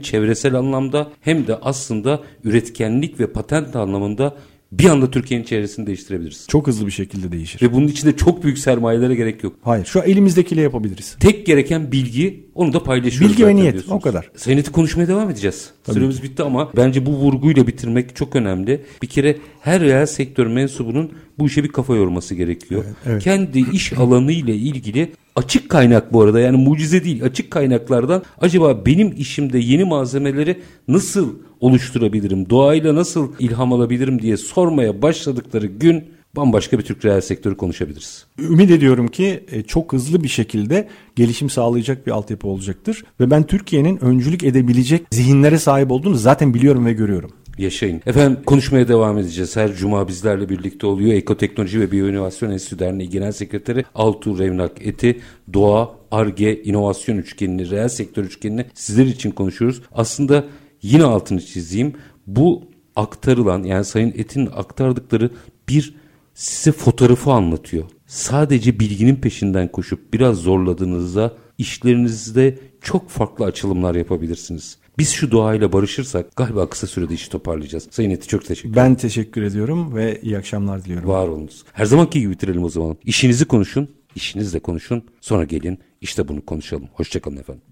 çevresel 0.00 0.54
anlamda 0.54 1.10
hem 1.20 1.46
de 1.46 1.56
aslında 1.56 2.20
üretkenlik 2.44 3.20
ve 3.20 3.26
patent 3.26 3.76
anlamında 3.76 4.36
bir 4.72 4.86
anda 4.86 5.10
Türkiye'nin 5.10 5.44
çevresini 5.44 5.86
değiştirebiliriz. 5.86 6.46
Çok 6.48 6.66
hızlı 6.66 6.86
bir 6.86 6.90
şekilde 6.92 7.32
değişir. 7.32 7.62
Ve 7.62 7.72
bunun 7.72 7.86
için 7.86 8.08
de 8.08 8.16
çok 8.16 8.44
büyük 8.44 8.58
sermayelere 8.58 9.14
gerek 9.14 9.44
yok. 9.44 9.56
Hayır 9.62 9.84
şu 9.84 9.98
elimizdekiyle 9.98 10.60
yapabiliriz. 10.60 11.16
Tek 11.20 11.46
gereken 11.46 11.92
bilgi 11.92 12.46
onu 12.54 12.72
da 12.72 12.82
paylaşıyoruz. 12.82 13.30
Bilgi 13.36 13.46
ve 13.46 13.56
niyet, 13.56 13.72
diyorsunuz. 13.72 13.96
o 13.96 14.00
kadar. 14.00 14.30
Seneti 14.36 14.72
konuşmaya 14.72 15.08
devam 15.08 15.30
edeceğiz. 15.30 15.70
Süremiz 15.92 16.22
bitti 16.22 16.42
ama 16.42 16.70
bence 16.76 17.06
bu 17.06 17.10
vurguyla 17.10 17.66
bitirmek 17.66 18.16
çok 18.16 18.36
önemli. 18.36 18.84
Bir 19.02 19.06
kere 19.06 19.36
her 19.60 19.80
reel 19.80 20.06
sektör 20.06 20.46
mensubunun 20.46 21.12
bu 21.38 21.46
işe 21.46 21.64
bir 21.64 21.68
kafa 21.68 21.96
yorması 21.96 22.34
gerekiyor. 22.34 22.84
evet. 23.06 23.22
Kendi 23.22 23.58
iş 23.72 23.92
alanı 23.92 24.32
ile 24.32 24.54
ilgili 24.54 25.12
açık 25.36 25.68
kaynak 25.68 26.12
bu 26.12 26.22
arada 26.22 26.40
yani 26.40 26.56
mucize 26.56 27.04
değil 27.04 27.24
açık 27.24 27.50
kaynaklardan 27.50 28.22
acaba 28.40 28.86
benim 28.86 29.14
işimde 29.16 29.58
yeni 29.58 29.84
malzemeleri 29.84 30.60
nasıl 30.88 31.34
oluşturabilirim, 31.60 32.50
doğayla 32.50 32.94
nasıl 32.94 33.32
ilham 33.38 33.72
alabilirim 33.72 34.22
diye 34.22 34.36
sormaya 34.36 35.02
başladıkları 35.02 35.66
gün 35.66 36.04
bambaşka 36.36 36.78
bir 36.78 36.84
Türk 36.84 37.04
reel 37.04 37.20
sektörü 37.20 37.56
konuşabiliriz. 37.56 38.26
Ümit 38.38 38.70
ediyorum 38.70 39.08
ki 39.08 39.44
e, 39.50 39.62
çok 39.62 39.92
hızlı 39.92 40.22
bir 40.22 40.28
şekilde 40.28 40.88
gelişim 41.16 41.50
sağlayacak 41.50 42.06
bir 42.06 42.12
altyapı 42.12 42.48
olacaktır. 42.48 43.04
Ve 43.20 43.30
ben 43.30 43.46
Türkiye'nin 43.46 44.04
öncülük 44.04 44.44
edebilecek 44.44 45.06
zihinlere 45.10 45.58
sahip 45.58 45.90
olduğunu 45.90 46.14
zaten 46.14 46.54
biliyorum 46.54 46.86
ve 46.86 46.92
görüyorum. 46.92 47.30
Yaşayın. 47.58 48.02
Efendim 48.06 48.38
konuşmaya 48.46 48.88
devam 48.88 49.18
edeceğiz. 49.18 49.56
Her 49.56 49.74
cuma 49.74 50.08
bizlerle 50.08 50.48
birlikte 50.48 50.86
oluyor. 50.86 51.12
Ekoteknoloji 51.12 51.80
ve 51.80 51.92
Biyoinovasyon 51.92 52.50
Enstitüsü 52.50 52.78
Derneği 52.78 53.08
Genel 53.08 53.32
Sekreteri 53.32 53.84
Altuğ 53.94 54.38
Revnak 54.38 54.86
Eti, 54.86 55.20
Doğa, 55.52 55.96
Arge, 56.10 56.62
İnovasyon 56.62 57.16
Üçgenini, 57.16 57.70
reel 57.70 57.88
sektör 57.88 58.24
üçgenini 58.24 58.66
sizler 58.74 59.06
için 59.06 59.30
konuşuyoruz. 59.30 59.82
Aslında 59.92 60.44
yine 60.82 61.04
altını 61.04 61.40
çizeyim. 61.40 61.92
Bu 62.26 62.62
aktarılan 62.96 63.62
yani 63.62 63.84
Sayın 63.84 64.12
Et'in 64.16 64.46
aktardıkları 64.46 65.30
bir 65.68 65.94
size 66.34 66.72
fotoğrafı 66.72 67.30
anlatıyor. 67.30 67.84
Sadece 68.06 68.80
bilginin 68.80 69.16
peşinden 69.16 69.72
koşup 69.72 70.14
biraz 70.14 70.36
zorladığınızda 70.36 71.36
işlerinizde 71.58 72.58
çok 72.80 73.10
farklı 73.10 73.44
açılımlar 73.44 73.94
yapabilirsiniz. 73.94 74.78
Biz 74.98 75.10
şu 75.10 75.30
doğayla 75.30 75.72
barışırsak 75.72 76.36
galiba 76.36 76.70
kısa 76.70 76.86
sürede 76.86 77.14
işi 77.14 77.30
toparlayacağız. 77.30 77.88
Sayın 77.90 78.10
Eti 78.10 78.28
çok 78.28 78.44
teşekkür 78.44 78.70
ederim. 78.70 78.84
Ben 78.84 78.94
teşekkür 78.94 79.42
ediyorum 79.42 79.94
ve 79.94 80.20
iyi 80.22 80.38
akşamlar 80.38 80.84
diliyorum. 80.84 81.08
Var 81.08 81.28
olunuz. 81.28 81.64
Her 81.72 81.84
zamanki 81.84 82.20
gibi 82.20 82.30
bitirelim 82.32 82.64
o 82.64 82.68
zaman. 82.68 82.96
İşinizi 83.04 83.44
konuşun, 83.44 83.88
işinizle 84.14 84.60
konuşun. 84.60 85.04
Sonra 85.20 85.44
gelin 85.44 85.78
işte 86.00 86.28
bunu 86.28 86.44
konuşalım. 86.44 86.88
Hoşçakalın 86.92 87.36
efendim. 87.36 87.62